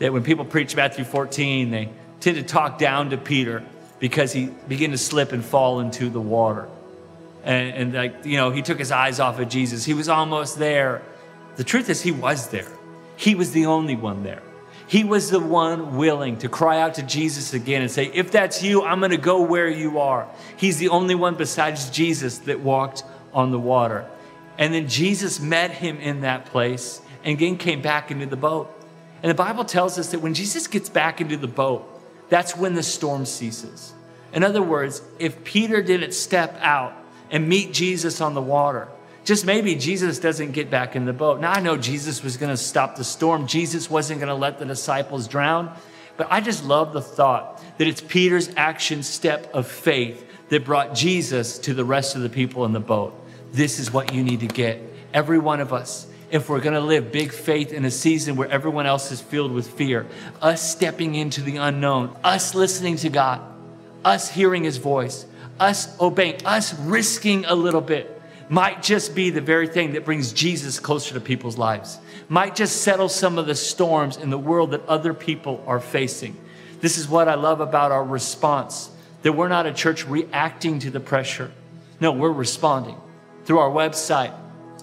that 0.00 0.12
when 0.12 0.24
people 0.24 0.44
preach 0.44 0.74
Matthew 0.74 1.04
14, 1.04 1.70
they 1.70 1.88
tend 2.18 2.36
to 2.36 2.42
talk 2.42 2.80
down 2.80 3.10
to 3.10 3.16
Peter 3.16 3.62
because 4.00 4.32
he 4.32 4.46
began 4.66 4.90
to 4.90 4.98
slip 4.98 5.30
and 5.30 5.44
fall 5.44 5.78
into 5.78 6.10
the 6.10 6.20
water. 6.20 6.68
And, 7.48 7.74
and, 7.74 7.94
like, 7.94 8.26
you 8.26 8.36
know, 8.36 8.50
he 8.50 8.60
took 8.60 8.78
his 8.78 8.92
eyes 8.92 9.18
off 9.18 9.40
of 9.40 9.48
Jesus. 9.48 9.82
He 9.82 9.94
was 9.94 10.10
almost 10.10 10.58
there. 10.58 11.00
The 11.56 11.64
truth 11.64 11.88
is, 11.88 12.02
he 12.02 12.12
was 12.12 12.48
there. 12.48 12.68
He 13.16 13.34
was 13.34 13.52
the 13.52 13.64
only 13.64 13.96
one 13.96 14.22
there. 14.22 14.42
He 14.86 15.02
was 15.02 15.30
the 15.30 15.40
one 15.40 15.96
willing 15.96 16.36
to 16.38 16.50
cry 16.50 16.78
out 16.78 16.94
to 16.94 17.02
Jesus 17.02 17.54
again 17.54 17.80
and 17.80 17.90
say, 17.90 18.10
If 18.12 18.30
that's 18.30 18.62
you, 18.62 18.82
I'm 18.82 18.98
going 18.98 19.12
to 19.12 19.16
go 19.16 19.40
where 19.40 19.68
you 19.68 19.98
are. 19.98 20.28
He's 20.58 20.76
the 20.76 20.90
only 20.90 21.14
one 21.14 21.36
besides 21.36 21.88
Jesus 21.88 22.38
that 22.40 22.60
walked 22.60 23.02
on 23.32 23.50
the 23.50 23.58
water. 23.58 24.06
And 24.58 24.74
then 24.74 24.86
Jesus 24.86 25.40
met 25.40 25.70
him 25.70 25.96
in 26.00 26.20
that 26.20 26.44
place 26.46 27.00
and 27.24 27.32
again 27.32 27.56
came 27.56 27.80
back 27.80 28.10
into 28.10 28.26
the 28.26 28.36
boat. 28.36 28.70
And 29.22 29.30
the 29.30 29.34
Bible 29.34 29.64
tells 29.64 29.98
us 29.98 30.10
that 30.10 30.20
when 30.20 30.34
Jesus 30.34 30.66
gets 30.66 30.90
back 30.90 31.22
into 31.22 31.38
the 31.38 31.48
boat, 31.48 31.86
that's 32.28 32.54
when 32.54 32.74
the 32.74 32.82
storm 32.82 33.24
ceases. 33.24 33.94
In 34.34 34.44
other 34.44 34.62
words, 34.62 35.00
if 35.18 35.44
Peter 35.44 35.82
didn't 35.82 36.12
step 36.12 36.54
out 36.60 36.92
and 37.30 37.48
meet 37.48 37.72
Jesus 37.72 38.20
on 38.20 38.34
the 38.34 38.42
water, 38.42 38.88
just 39.24 39.44
maybe 39.44 39.74
Jesus 39.74 40.18
doesn't 40.18 40.52
get 40.52 40.70
back 40.70 40.96
in 40.96 41.04
the 41.04 41.12
boat. 41.12 41.40
Now, 41.40 41.52
I 41.52 41.60
know 41.60 41.76
Jesus 41.76 42.22
was 42.22 42.36
going 42.36 42.50
to 42.50 42.56
stop 42.56 42.96
the 42.96 43.04
storm, 43.04 43.46
Jesus 43.46 43.90
wasn't 43.90 44.20
going 44.20 44.28
to 44.28 44.34
let 44.34 44.58
the 44.58 44.64
disciples 44.64 45.28
drown. 45.28 45.76
But 46.16 46.28
I 46.30 46.40
just 46.40 46.64
love 46.64 46.92
the 46.92 47.00
thought 47.00 47.62
that 47.78 47.86
it's 47.86 48.00
Peter's 48.00 48.50
action 48.56 49.04
step 49.04 49.54
of 49.54 49.68
faith 49.68 50.26
that 50.48 50.64
brought 50.64 50.92
Jesus 50.92 51.58
to 51.60 51.74
the 51.74 51.84
rest 51.84 52.16
of 52.16 52.22
the 52.22 52.28
people 52.28 52.64
in 52.64 52.72
the 52.72 52.80
boat. 52.80 53.14
This 53.52 53.78
is 53.78 53.92
what 53.92 54.12
you 54.12 54.24
need 54.24 54.40
to 54.40 54.48
get. 54.48 54.82
Every 55.14 55.38
one 55.38 55.60
of 55.60 55.72
us 55.72 56.08
if 56.30 56.48
we're 56.48 56.60
going 56.60 56.74
to 56.74 56.80
live 56.80 57.10
big 57.10 57.32
faith 57.32 57.72
in 57.72 57.84
a 57.84 57.90
season 57.90 58.36
where 58.36 58.48
everyone 58.48 58.86
else 58.86 59.10
is 59.10 59.20
filled 59.20 59.52
with 59.52 59.66
fear. 59.66 60.06
Us 60.42 60.70
stepping 60.70 61.14
into 61.14 61.40
the 61.40 61.56
unknown, 61.56 62.14
us 62.22 62.54
listening 62.54 62.96
to 62.96 63.08
God, 63.08 63.40
us 64.04 64.30
hearing 64.30 64.64
His 64.64 64.76
voice, 64.76 65.24
us 65.60 65.98
obeying, 66.00 66.44
us 66.44 66.74
risking 66.74 67.44
a 67.44 67.54
little 67.54 67.80
bit 67.80 68.20
might 68.48 68.82
just 68.82 69.14
be 69.14 69.30
the 69.30 69.40
very 69.40 69.68
thing 69.68 69.92
that 69.92 70.04
brings 70.04 70.32
Jesus 70.32 70.80
closer 70.80 71.14
to 71.14 71.20
people's 71.20 71.58
lives, 71.58 71.98
might 72.28 72.56
just 72.56 72.82
settle 72.82 73.08
some 73.08 73.38
of 73.38 73.46
the 73.46 73.54
storms 73.54 74.16
in 74.16 74.30
the 74.30 74.38
world 74.38 74.70
that 74.70 74.86
other 74.86 75.12
people 75.12 75.62
are 75.66 75.80
facing. 75.80 76.36
This 76.80 76.96
is 76.96 77.08
what 77.08 77.28
I 77.28 77.34
love 77.34 77.60
about 77.60 77.92
our 77.92 78.04
response 78.04 78.90
that 79.22 79.32
we're 79.32 79.48
not 79.48 79.66
a 79.66 79.72
church 79.72 80.06
reacting 80.06 80.78
to 80.78 80.90
the 80.90 81.00
pressure. 81.00 81.50
No, 82.00 82.12
we're 82.12 82.30
responding 82.30 82.96
through 83.48 83.58
our 83.58 83.70
website, 83.70 84.34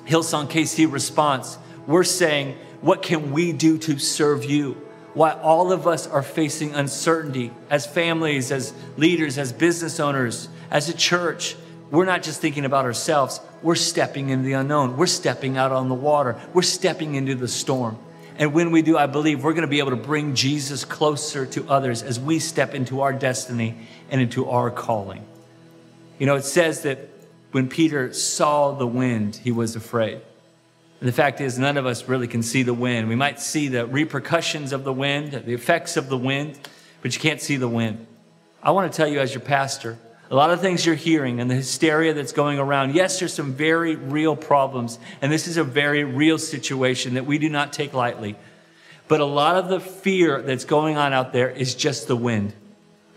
Hillsong 0.08 0.50
KC 0.50 0.92
response, 0.92 1.60
we're 1.86 2.04
saying, 2.04 2.58
what 2.82 3.04
can 3.04 3.32
we 3.32 3.52
do 3.52 3.78
to 3.78 4.00
serve 4.00 4.44
you? 4.44 4.74
Why 5.14 5.32
all 5.32 5.72
of 5.72 5.88
us 5.88 6.08
are 6.08 6.24
facing 6.24 6.74
uncertainty 6.74 7.52
as 7.70 7.86
families, 7.86 8.52
as 8.52 8.74
leaders, 8.98 9.38
as 9.38 9.54
business 9.54 10.00
owners, 10.00 10.50
as 10.72 10.90
a 10.90 10.94
church. 10.94 11.56
We're 11.92 12.06
not 12.06 12.24
just 12.24 12.42
thinking 12.42 12.66
about 12.66 12.86
ourselves, 12.86 13.40
we're 13.62 13.76
stepping 13.76 14.30
into 14.30 14.46
the 14.46 14.54
unknown. 14.54 14.98
We're 14.98 15.08
stepping 15.08 15.58
out 15.58 15.72
on 15.72 15.90
the 15.90 15.96
water. 15.96 16.40
We're 16.54 16.62
stepping 16.62 17.16
into 17.16 17.36
the 17.36 17.48
storm. 17.48 17.98
And 18.38 18.54
when 18.54 18.72
we 18.72 18.82
do, 18.82 18.98
I 18.98 19.08
believe 19.08 19.44
we're 19.44 19.54
going 19.54 19.62
to 19.62 19.68
be 19.68 19.80
able 19.80 19.92
to 19.92 19.96
bring 19.96 20.36
Jesus 20.36 20.84
closer 20.84 21.46
to 21.48 21.68
others 21.70 22.04
as 22.04 22.20
we 22.20 22.40
step 22.40 22.74
into 22.74 23.02
our 23.02 23.14
destiny 23.14 23.76
and 24.10 24.22
into 24.22 24.50
our 24.50 24.70
calling. 24.70 25.26
You 26.20 26.26
know, 26.26 26.36
it 26.36 26.44
says 26.44 26.82
that 26.82 27.10
when 27.52 27.70
Peter 27.70 28.14
saw 28.14 28.74
the 28.74 28.88
wind, 28.88 29.38
he 29.38 29.52
was 29.52 29.76
afraid. 29.76 30.22
And 31.00 31.08
the 31.08 31.14
fact 31.14 31.40
is, 31.42 31.58
none 31.58 31.78
of 31.78 31.86
us 31.86 32.08
really 32.08 32.28
can 32.28 32.44
see 32.44 32.64
the 32.64 32.74
wind. 32.74 33.08
We 33.08 33.16
might 33.16 33.40
see 33.40 33.68
the 33.68 33.86
repercussions 33.86 34.74
of 34.74 34.84
the 34.84 34.94
wind, 34.94 35.32
the 35.32 35.54
effects 35.54 35.98
of 35.98 36.10
the 36.10 36.18
wind, 36.18 36.60
but 37.02 37.14
you 37.16 37.22
can't 37.22 37.42
see 37.42 37.58
the 37.58 37.68
wind. 37.68 38.06
I 38.62 38.72
want 38.72 38.92
to 38.92 38.96
tell 38.96 39.08
you, 39.08 39.20
as 39.20 39.34
your 39.34 39.42
pastor, 39.42 39.98
a 40.30 40.36
lot 40.36 40.50
of 40.50 40.60
things 40.60 40.86
you're 40.86 40.96
hearing 40.96 41.40
and 41.40 41.50
the 41.50 41.56
hysteria 41.56 42.14
that's 42.14 42.32
going 42.32 42.58
around. 42.58 42.96
Yes, 42.96 43.20
there's 43.20 43.34
some 43.34 43.54
very 43.54 43.96
real 43.96 44.36
problems, 44.36 44.98
and 45.22 45.32
this 45.32 45.48
is 45.48 45.58
a 45.58 45.64
very 45.64 46.04
real 46.04 46.38
situation 46.38 47.14
that 47.14 47.26
we 47.26 47.38
do 47.38 47.50
not 47.50 47.74
take 47.74 47.94
lightly. 47.94 48.36
But 49.08 49.22
a 49.22 49.26
lot 49.26 49.56
of 49.56 49.70
the 49.70 49.80
fear 49.80 50.42
that's 50.42 50.66
going 50.66 50.98
on 50.98 51.14
out 51.14 51.32
there 51.32 51.50
is 51.50 51.76
just 51.76 52.08
the 52.08 52.16
wind. 52.16 52.54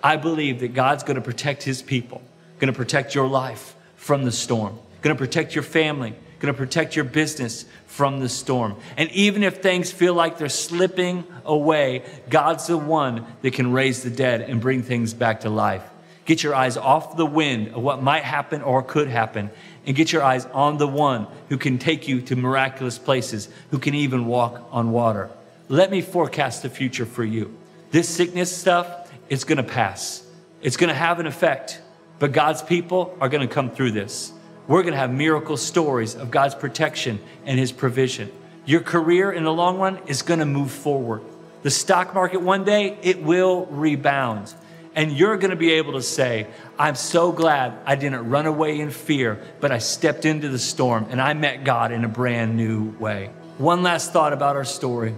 I 0.02 0.16
believe 0.16 0.60
that 0.60 0.74
God's 0.74 1.02
going 1.02 1.16
to 1.16 1.22
protect 1.22 1.62
his 1.62 1.80
people, 1.80 2.20
going 2.58 2.72
to 2.72 2.76
protect 2.76 3.14
your 3.14 3.26
life 3.26 3.74
from 3.96 4.24
the 4.24 4.32
storm, 4.32 4.78
going 5.00 5.16
to 5.16 5.18
protect 5.18 5.54
your 5.54 5.64
family, 5.64 6.14
going 6.40 6.52
to 6.52 6.58
protect 6.58 6.94
your 6.94 7.06
business 7.06 7.64
from 7.86 8.20
the 8.20 8.28
storm. 8.28 8.76
And 8.96 9.10
even 9.12 9.42
if 9.42 9.62
things 9.62 9.90
feel 9.90 10.14
like 10.14 10.38
they're 10.38 10.48
slipping 10.48 11.24
away, 11.44 12.04
God's 12.28 12.66
the 12.66 12.76
one 12.76 13.26
that 13.42 13.54
can 13.54 13.72
raise 13.72 14.02
the 14.02 14.10
dead 14.10 14.42
and 14.42 14.60
bring 14.60 14.82
things 14.82 15.14
back 15.14 15.40
to 15.40 15.50
life. 15.50 15.82
Get 16.28 16.42
your 16.42 16.54
eyes 16.54 16.76
off 16.76 17.16
the 17.16 17.24
wind 17.24 17.68
of 17.68 17.82
what 17.82 18.02
might 18.02 18.22
happen 18.22 18.60
or 18.60 18.82
could 18.82 19.08
happen, 19.08 19.48
and 19.86 19.96
get 19.96 20.12
your 20.12 20.22
eyes 20.22 20.44
on 20.52 20.76
the 20.76 20.86
one 20.86 21.26
who 21.48 21.56
can 21.56 21.78
take 21.78 22.06
you 22.06 22.20
to 22.20 22.36
miraculous 22.36 22.98
places, 22.98 23.48
who 23.70 23.78
can 23.78 23.94
even 23.94 24.26
walk 24.26 24.68
on 24.70 24.92
water. 24.92 25.30
Let 25.70 25.90
me 25.90 26.02
forecast 26.02 26.60
the 26.62 26.68
future 26.68 27.06
for 27.06 27.24
you. 27.24 27.56
This 27.92 28.10
sickness 28.10 28.54
stuff, 28.54 29.10
it's 29.30 29.44
to 29.56 29.62
pass. 29.62 30.22
It's 30.60 30.76
to 30.90 30.94
have 30.94 31.18
an 31.18 31.26
effect. 31.26 31.80
But 32.18 32.32
God's 32.32 32.60
people 32.60 33.16
are 33.22 33.30
to 33.48 33.54
come 33.54 33.70
through 33.70 33.92
this. 33.92 34.30
We're 34.66 34.82
to 34.82 34.94
have 34.94 35.10
miracle 35.10 35.56
stories 35.56 36.14
of 36.14 36.30
God's 36.30 36.54
protection 36.54 37.20
and 37.46 37.58
His 37.58 37.72
provision. 37.72 38.30
Your 38.66 38.80
career 38.80 39.32
in 39.32 39.44
the 39.44 39.52
long 39.52 39.78
run 39.78 39.98
is 40.06 40.20
to 40.40 40.44
move 40.44 40.72
forward. 40.72 41.22
The 41.62 41.70
stock 41.70 42.12
market 42.12 42.42
one 42.42 42.64
day, 42.64 42.98
it 43.00 43.22
will 43.22 43.64
rebound. 43.64 44.52
And 44.98 45.12
you're 45.12 45.36
going 45.36 45.52
to 45.52 45.56
be 45.56 45.74
able 45.74 45.92
to 45.92 46.02
say, 46.02 46.48
I'm 46.76 46.96
so 46.96 47.30
glad 47.30 47.72
I 47.86 47.94
didn't 47.94 48.30
run 48.30 48.46
away 48.46 48.80
in 48.80 48.90
fear, 48.90 49.40
but 49.60 49.70
I 49.70 49.78
stepped 49.78 50.24
into 50.24 50.48
the 50.48 50.58
storm 50.58 51.06
and 51.10 51.22
I 51.22 51.34
met 51.34 51.62
God 51.62 51.92
in 51.92 52.04
a 52.04 52.08
brand 52.08 52.56
new 52.56 52.90
way. 52.98 53.30
One 53.58 53.84
last 53.84 54.12
thought 54.12 54.32
about 54.32 54.56
our 54.56 54.64
story 54.64 55.14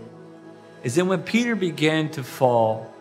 is 0.85 0.97
that 0.97 1.07
when 1.07 1.23
Peter 1.23 1.57
began 1.57 2.11
to 2.11 2.23
fall, 2.23 2.95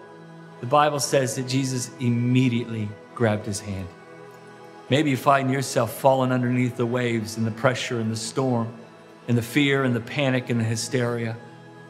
the 0.62 0.68
Bible 0.68 1.02
says 1.02 1.36
that 1.36 1.50
Jesus 1.50 1.92
immediately 2.00 2.88
grabbed 3.13 3.46
his 3.46 3.60
hand. 3.60 3.89
Maybe 4.89 5.10
you 5.10 5.18
find 5.18 5.52
yourself 5.52 6.00
falling 6.00 6.32
underneath 6.32 6.78
the 6.78 6.86
waves 6.86 7.36
and 7.36 7.46
the 7.46 7.52
pressure 7.52 8.00
and 8.00 8.10
the 8.10 8.15
storm 8.15 8.74
and 9.28 9.38
the 9.38 9.42
fear 9.42 9.84
and 9.84 9.94
the 9.94 10.00
panic 10.00 10.50
and 10.50 10.62
the 10.62 10.63
hysteria. 10.63 11.36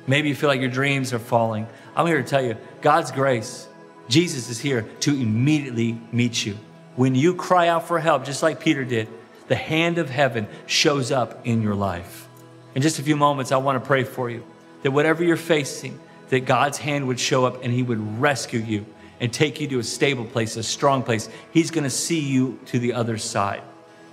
Maybe 0.07 0.29
you 0.29 0.35
feel 0.35 0.49
like 0.49 0.61
your 0.61 0.71
dreams 0.71 1.13
are 1.13 1.19
falling. 1.19 1.67
I'm 1.95 2.07
here 2.07 2.23
to 2.23 2.27
tell 2.27 2.43
you 2.43 2.57
God's 2.81 3.11
grace, 3.11 3.67
Jesus 4.09 4.49
is 4.49 4.59
here 4.59 4.81
to 5.01 5.11
immediately 5.11 5.97
meet 6.11 6.45
you. 6.45 6.57
When 6.95 7.15
you 7.15 7.35
cry 7.35 7.69
out 7.69 7.87
for 7.87 7.99
help, 7.99 8.25
just 8.25 8.43
like 8.43 8.59
Peter 8.59 8.83
did, 8.83 9.07
the 9.47 9.55
hand 9.55 9.97
of 9.97 10.09
heaven 10.09 10.47
shows 10.65 11.11
up 11.11 11.45
in 11.45 11.61
your 11.61 11.75
life. 11.75 12.27
In 12.75 12.81
just 12.81 12.99
a 12.99 13.03
few 13.03 13.15
moments, 13.15 13.51
I 13.51 13.57
want 13.57 13.81
to 13.81 13.87
pray 13.87 14.03
for 14.03 14.29
you 14.29 14.43
that 14.83 14.91
whatever 14.91 15.23
you're 15.23 15.37
facing, 15.37 15.99
that 16.29 16.41
God's 16.41 16.77
hand 16.77 17.07
would 17.07 17.19
show 17.19 17.45
up 17.45 17.63
and 17.63 17.71
He 17.73 17.83
would 17.83 18.19
rescue 18.19 18.59
you 18.59 18.85
and 19.19 19.31
take 19.31 19.59
you 19.59 19.67
to 19.67 19.79
a 19.79 19.83
stable 19.83 20.25
place, 20.25 20.55
a 20.55 20.63
strong 20.63 21.03
place. 21.03 21.29
He's 21.51 21.71
going 21.71 21.83
to 21.83 21.89
see 21.89 22.19
you 22.19 22.59
to 22.67 22.79
the 22.79 22.93
other 22.93 23.17
side. 23.17 23.61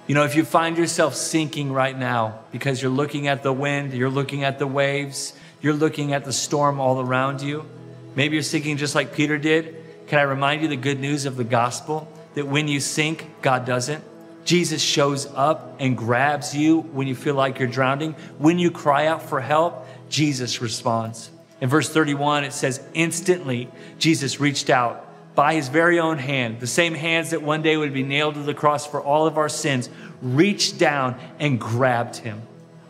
You 0.07 0.15
know, 0.15 0.25
if 0.25 0.37
you 0.37 0.45
find 0.45 0.77
yourself 0.77 1.15
sinking 1.15 1.73
right 1.73 1.97
now 1.97 2.41
because 2.53 2.81
you're 2.81 2.91
looking 2.91 3.29
at 3.29 3.43
the 3.43 3.53
wind, 3.53 3.93
you're 3.93 4.11
looking 4.11 4.45
at 4.45 4.59
the 4.59 4.67
waves, 4.67 5.33
you're 5.61 5.75
looking 5.75 6.13
at 6.13 6.25
the 6.25 6.33
storm 6.33 6.81
all 6.81 7.01
around 7.01 7.41
you, 7.41 7.65
maybe 8.15 8.37
you're 8.37 8.43
sinking 8.43 8.77
just 8.77 8.95
like 8.95 9.15
Peter 9.15 9.39
did. 9.39 9.86
Can 10.07 10.19
I 10.19 10.23
remind 10.23 10.63
you 10.63 10.69
the 10.69 10.77
good 10.77 11.01
news 11.01 11.27
of 11.27 11.37
the 11.37 11.45
gospel? 11.45 12.11
That 12.35 12.47
when 12.47 12.69
you 12.69 12.81
sink, 12.81 13.29
God 13.43 13.65
doesn't. 13.65 14.05
Jesus 14.45 14.81
shows 14.81 15.27
up 15.35 15.77
and 15.81 15.97
grabs 15.97 16.55
you 16.55 16.83
when 16.83 17.09
you 17.09 17.17
feel 17.17 17.35
like 17.35 17.59
you're 17.59 17.69
drowning. 17.69 18.13
When 18.39 18.59
you 18.59 18.71
cry 18.71 19.07
out 19.07 19.23
for 19.23 19.41
help, 19.41 19.87
Jesus 20.09 20.63
responds. 20.63 21.31
In 21.61 21.69
verse 21.69 21.89
31, 21.89 22.45
it 22.45 22.53
says, 22.53 22.81
Instantly, 22.95 23.69
Jesus 23.99 24.39
reached 24.39 24.71
out 24.71 25.03
by 25.35 25.55
his 25.55 25.69
very 25.69 25.99
own 25.99 26.19
hand, 26.19 26.61
the 26.61 26.67
same 26.67 26.95
hands 26.95 27.31
that 27.31 27.43
one 27.43 27.63
day 27.63 27.77
would 27.77 27.93
be 27.93 28.03
nailed 28.03 28.35
to 28.35 28.43
the 28.43 28.55
cross 28.55 28.87
for 28.87 29.01
all 29.01 29.27
of 29.27 29.37
our 29.37 29.49
sins, 29.49 29.91
reached 30.23 30.79
down 30.79 31.19
and 31.39 31.61
grabbed 31.61 32.17
him. 32.17 32.43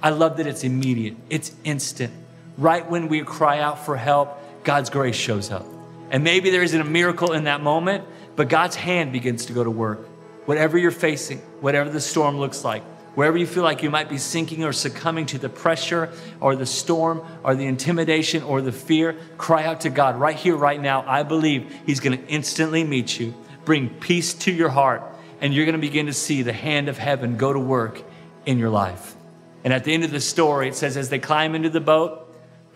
I 0.03 0.11
love 0.11 0.37
that 0.37 0.47
it's 0.47 0.63
immediate, 0.63 1.17
it's 1.31 1.53
instant. 1.65 2.13
Right 2.59 2.89
when 2.89 3.09
we 3.09 3.23
cry 3.23 3.61
out 3.61 3.85
for 3.85 3.97
help, 3.97 4.39
God's 4.63 4.91
grace 4.91 5.17
shows 5.17 5.51
up. 5.51 5.76
And 6.11 6.23
maybe 6.23 6.51
there 6.51 6.63
isn't 6.63 6.81
a 6.81 6.85
miracle 6.85 7.33
in 7.33 7.45
that 7.45 7.61
moment, 7.61 8.05
but 8.37 8.49
God's 8.49 8.77
hand 8.77 9.13
begins 9.13 9.47
to 9.47 9.53
go 9.53 9.65
to 9.65 9.71
work. 9.71 10.07
Whatever 10.45 10.79
you're 10.79 10.91
facing, 10.91 11.39
whatever 11.61 11.91
the 11.91 12.01
storm 12.01 12.39
looks 12.39 12.65
like, 12.65 12.83
wherever 13.17 13.37
you 13.37 13.47
feel 13.47 13.65
like 13.65 13.83
you 13.83 13.91
might 13.91 14.09
be 14.09 14.19
sinking 14.19 14.63
or 14.63 14.73
succumbing 14.73 15.27
to 15.27 15.39
the 15.39 15.49
pressure 15.49 16.13
or 16.41 16.55
the 16.55 16.67
storm 16.67 17.23
or 17.43 17.57
the 17.57 17.67
intimidation 17.67 18.43
or 18.43 18.61
the 18.61 18.71
fear, 18.71 19.17
cry 19.39 19.65
out 19.65 19.81
to 19.81 19.91
God 19.91 20.17
right 20.17 20.37
here, 20.37 20.55
right 20.55 20.81
now. 20.81 21.03
I 21.07 21.25
believe 21.25 21.75
He's 21.87 21.99
going 21.99 22.17
to 22.17 22.27
instantly 22.29 22.85
meet 22.85 23.19
you, 23.19 23.35
bring 23.65 23.89
peace 23.89 24.35
to 24.35 24.53
your 24.53 24.69
heart, 24.69 25.03
and 25.41 25.53
you're 25.53 25.65
going 25.65 25.75
to 25.75 25.81
begin 25.81 26.07
to 26.07 26.13
see 26.13 26.43
the 26.43 26.53
hand 26.53 26.89
of 26.89 26.99
heaven 26.99 27.37
go 27.37 27.53
to 27.53 27.59
work 27.59 28.03
in 28.45 28.59
your 28.59 28.71
life. 28.71 29.17
And 29.65 29.73
at 29.73 29.83
the 29.83 29.93
end 29.93 30.05
of 30.05 30.13
the 30.13 30.21
story, 30.21 30.69
it 30.69 30.77
says, 30.77 30.97
as 30.97 31.09
they 31.09 31.19
climb 31.19 31.57
into 31.57 31.71
the 31.71 31.81
boat, 31.81 32.26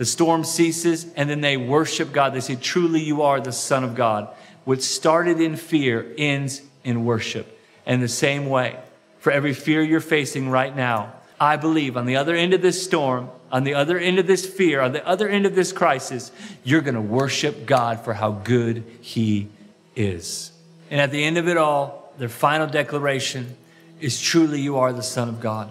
the 0.00 0.06
storm 0.06 0.44
ceases, 0.44 1.06
and 1.14 1.28
then 1.28 1.42
they 1.42 1.58
worship 1.58 2.10
God. 2.10 2.32
They 2.32 2.40
say, 2.40 2.56
Truly, 2.56 3.02
you 3.02 3.20
are 3.20 3.38
the 3.38 3.52
Son 3.52 3.84
of 3.84 3.94
God. 3.94 4.30
What 4.64 4.82
started 4.82 5.42
in 5.42 5.56
fear 5.56 6.14
ends 6.16 6.62
in 6.82 7.04
worship. 7.04 7.60
And 7.84 8.02
the 8.02 8.08
same 8.08 8.46
way, 8.46 8.78
for 9.18 9.30
every 9.30 9.52
fear 9.52 9.82
you're 9.82 10.00
facing 10.00 10.48
right 10.48 10.74
now. 10.74 11.12
I 11.38 11.56
believe 11.56 11.98
on 11.98 12.06
the 12.06 12.16
other 12.16 12.34
end 12.34 12.54
of 12.54 12.62
this 12.62 12.82
storm, 12.82 13.28
on 13.52 13.64
the 13.64 13.74
other 13.74 13.98
end 13.98 14.18
of 14.18 14.26
this 14.26 14.46
fear, 14.46 14.80
on 14.80 14.92
the 14.92 15.06
other 15.06 15.28
end 15.28 15.44
of 15.44 15.54
this 15.54 15.70
crisis, 15.70 16.32
you're 16.64 16.80
going 16.80 16.94
to 16.94 17.02
worship 17.02 17.66
God 17.66 18.02
for 18.02 18.14
how 18.14 18.30
good 18.30 18.82
He 19.02 19.48
is. 19.96 20.50
And 20.90 20.98
at 20.98 21.10
the 21.10 21.22
end 21.22 21.36
of 21.36 21.46
it 21.46 21.58
all, 21.58 22.14
their 22.16 22.30
final 22.30 22.66
declaration 22.66 23.54
is 24.00 24.18
truly 24.18 24.62
you 24.62 24.78
are 24.78 24.94
the 24.94 25.02
Son 25.02 25.28
of 25.28 25.40
God. 25.40 25.70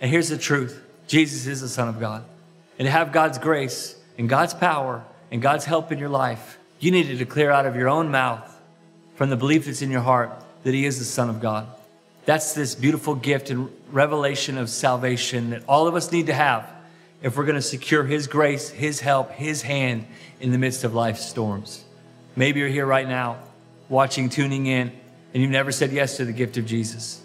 And 0.00 0.10
here's 0.10 0.30
the 0.30 0.36
truth 0.36 0.82
Jesus 1.06 1.46
is 1.46 1.60
the 1.60 1.68
Son 1.68 1.88
of 1.88 2.00
God. 2.00 2.24
And 2.78 2.88
have 2.88 3.12
God's 3.12 3.38
grace 3.38 3.96
and 4.18 4.28
God's 4.28 4.54
power 4.54 5.04
and 5.30 5.40
God's 5.40 5.64
help 5.64 5.92
in 5.92 5.98
your 5.98 6.08
life, 6.08 6.58
you 6.80 6.90
need 6.90 7.06
to 7.06 7.16
declare 7.16 7.50
out 7.50 7.66
of 7.66 7.76
your 7.76 7.88
own 7.88 8.10
mouth 8.10 8.48
from 9.14 9.30
the 9.30 9.36
belief 9.36 9.66
that's 9.66 9.82
in 9.82 9.90
your 9.90 10.00
heart 10.00 10.32
that 10.64 10.74
He 10.74 10.84
is 10.84 10.98
the 10.98 11.04
Son 11.04 11.30
of 11.30 11.40
God. 11.40 11.66
That's 12.24 12.54
this 12.54 12.74
beautiful 12.74 13.14
gift 13.14 13.50
and 13.50 13.70
revelation 13.90 14.58
of 14.58 14.70
salvation 14.70 15.50
that 15.50 15.62
all 15.68 15.86
of 15.86 15.94
us 15.94 16.12
need 16.12 16.26
to 16.26 16.34
have 16.34 16.68
if 17.22 17.36
we're 17.36 17.44
going 17.44 17.56
to 17.56 17.62
secure 17.62 18.04
His 18.04 18.26
grace, 18.26 18.68
His 18.68 19.00
help, 19.00 19.32
His 19.32 19.62
hand 19.62 20.06
in 20.40 20.50
the 20.50 20.58
midst 20.58 20.84
of 20.84 20.94
life's 20.94 21.24
storms. 21.24 21.84
Maybe 22.34 22.60
you're 22.60 22.68
here 22.68 22.86
right 22.86 23.06
now, 23.06 23.38
watching, 23.88 24.28
tuning 24.28 24.66
in, 24.66 24.92
and 25.34 25.42
you've 25.42 25.52
never 25.52 25.72
said 25.72 25.92
yes 25.92 26.16
to 26.16 26.24
the 26.24 26.32
gift 26.32 26.56
of 26.56 26.66
Jesus. 26.66 27.22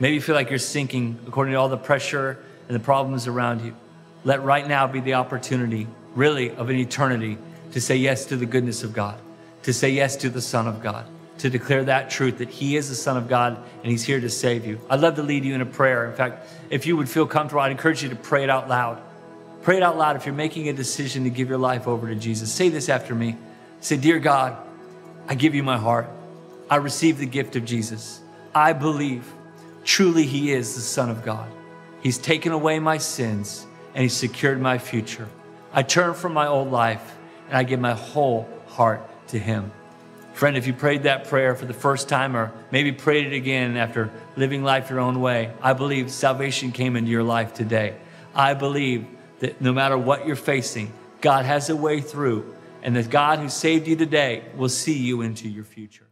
Maybe 0.00 0.14
you 0.14 0.20
feel 0.20 0.34
like 0.34 0.50
you're 0.50 0.58
sinking 0.58 1.18
according 1.26 1.52
to 1.52 1.58
all 1.58 1.68
the 1.68 1.76
pressure 1.76 2.38
and 2.68 2.74
the 2.74 2.80
problems 2.80 3.26
around 3.26 3.64
you. 3.64 3.76
Let 4.24 4.42
right 4.42 4.66
now 4.66 4.86
be 4.86 5.00
the 5.00 5.14
opportunity, 5.14 5.86
really, 6.14 6.50
of 6.50 6.70
an 6.70 6.76
eternity 6.76 7.38
to 7.72 7.80
say 7.80 7.96
yes 7.96 8.24
to 8.26 8.36
the 8.36 8.46
goodness 8.46 8.82
of 8.82 8.92
God, 8.92 9.18
to 9.64 9.72
say 9.72 9.90
yes 9.90 10.16
to 10.16 10.30
the 10.30 10.40
Son 10.40 10.66
of 10.66 10.82
God 10.82 11.06
to 11.38 11.50
declare 11.50 11.84
that 11.84 12.10
truth 12.10 12.38
that 12.38 12.48
He 12.48 12.76
is 12.76 12.88
the 12.88 12.94
Son 12.94 13.16
of 13.16 13.28
God 13.28 13.58
and 13.82 13.90
He's 13.90 14.04
here 14.04 14.20
to 14.20 14.30
save 14.30 14.66
you. 14.66 14.80
I'd 14.88 15.00
love 15.00 15.16
to 15.16 15.22
lead 15.22 15.44
you 15.44 15.54
in 15.54 15.60
a 15.60 15.66
prayer. 15.66 16.08
In 16.08 16.16
fact, 16.16 16.48
if 16.70 16.86
you 16.86 16.96
would 16.96 17.08
feel 17.08 17.26
comfortable, 17.26 17.60
I'd 17.60 17.72
encourage 17.72 18.02
you 18.02 18.08
to 18.10 18.16
pray 18.16 18.44
it 18.44 18.50
out 18.50 18.68
loud. 18.68 19.02
Pray 19.62 19.78
it 19.78 19.82
out 19.82 19.96
loud 19.96 20.16
if 20.16 20.26
you're 20.26 20.34
making 20.34 20.68
a 20.68 20.72
decision 20.72 21.24
to 21.24 21.30
give 21.30 21.48
your 21.48 21.58
life 21.58 21.88
over 21.88 22.06
to 22.08 22.14
Jesus. 22.14 22.52
Say 22.52 22.68
this 22.68 22.88
after 22.88 23.14
me. 23.14 23.36
Say, 23.80 23.96
Dear 23.96 24.18
God, 24.18 24.56
I 25.26 25.34
give 25.34 25.54
you 25.54 25.62
my 25.62 25.78
heart. 25.78 26.08
I 26.70 26.76
receive 26.76 27.18
the 27.18 27.26
gift 27.26 27.56
of 27.56 27.64
Jesus. 27.64 28.20
I 28.54 28.72
believe 28.72 29.30
truly 29.84 30.26
He 30.26 30.52
is 30.52 30.74
the 30.74 30.80
Son 30.80 31.10
of 31.10 31.24
God. 31.24 31.50
He's 32.02 32.18
taken 32.18 32.52
away 32.52 32.78
my 32.78 32.98
sins 32.98 33.66
and 33.94 34.02
He 34.02 34.08
secured 34.08 34.60
my 34.60 34.78
future. 34.78 35.28
I 35.72 35.82
turn 35.82 36.14
from 36.14 36.32
my 36.32 36.46
old 36.46 36.70
life 36.70 37.16
and 37.48 37.56
I 37.56 37.62
give 37.62 37.80
my 37.80 37.94
whole 37.94 38.48
heart 38.68 39.08
to 39.28 39.38
Him. 39.38 39.72
Friend, 40.34 40.56
if 40.56 40.66
you 40.66 40.72
prayed 40.72 41.04
that 41.04 41.28
prayer 41.28 41.54
for 41.54 41.64
the 41.64 41.74
first 41.74 42.08
time 42.08 42.36
or 42.36 42.52
maybe 42.72 42.90
prayed 42.90 43.26
it 43.26 43.36
again 43.36 43.76
after 43.76 44.10
living 44.36 44.64
life 44.64 44.90
your 44.90 44.98
own 44.98 45.20
way, 45.20 45.52
I 45.62 45.74
believe 45.74 46.10
salvation 46.10 46.72
came 46.72 46.96
into 46.96 47.10
your 47.10 47.22
life 47.22 47.54
today. 47.54 47.94
I 48.34 48.54
believe 48.54 49.06
that 49.38 49.60
no 49.60 49.72
matter 49.72 49.96
what 49.96 50.26
you're 50.26 50.34
facing, 50.34 50.92
God 51.20 51.44
has 51.44 51.70
a 51.70 51.76
way 51.76 52.00
through, 52.00 52.52
and 52.82 52.96
the 52.96 53.04
God 53.04 53.38
who 53.38 53.48
saved 53.48 53.86
you 53.86 53.94
today 53.94 54.42
will 54.56 54.68
see 54.68 54.98
you 54.98 55.22
into 55.22 55.48
your 55.48 55.64
future. 55.64 56.03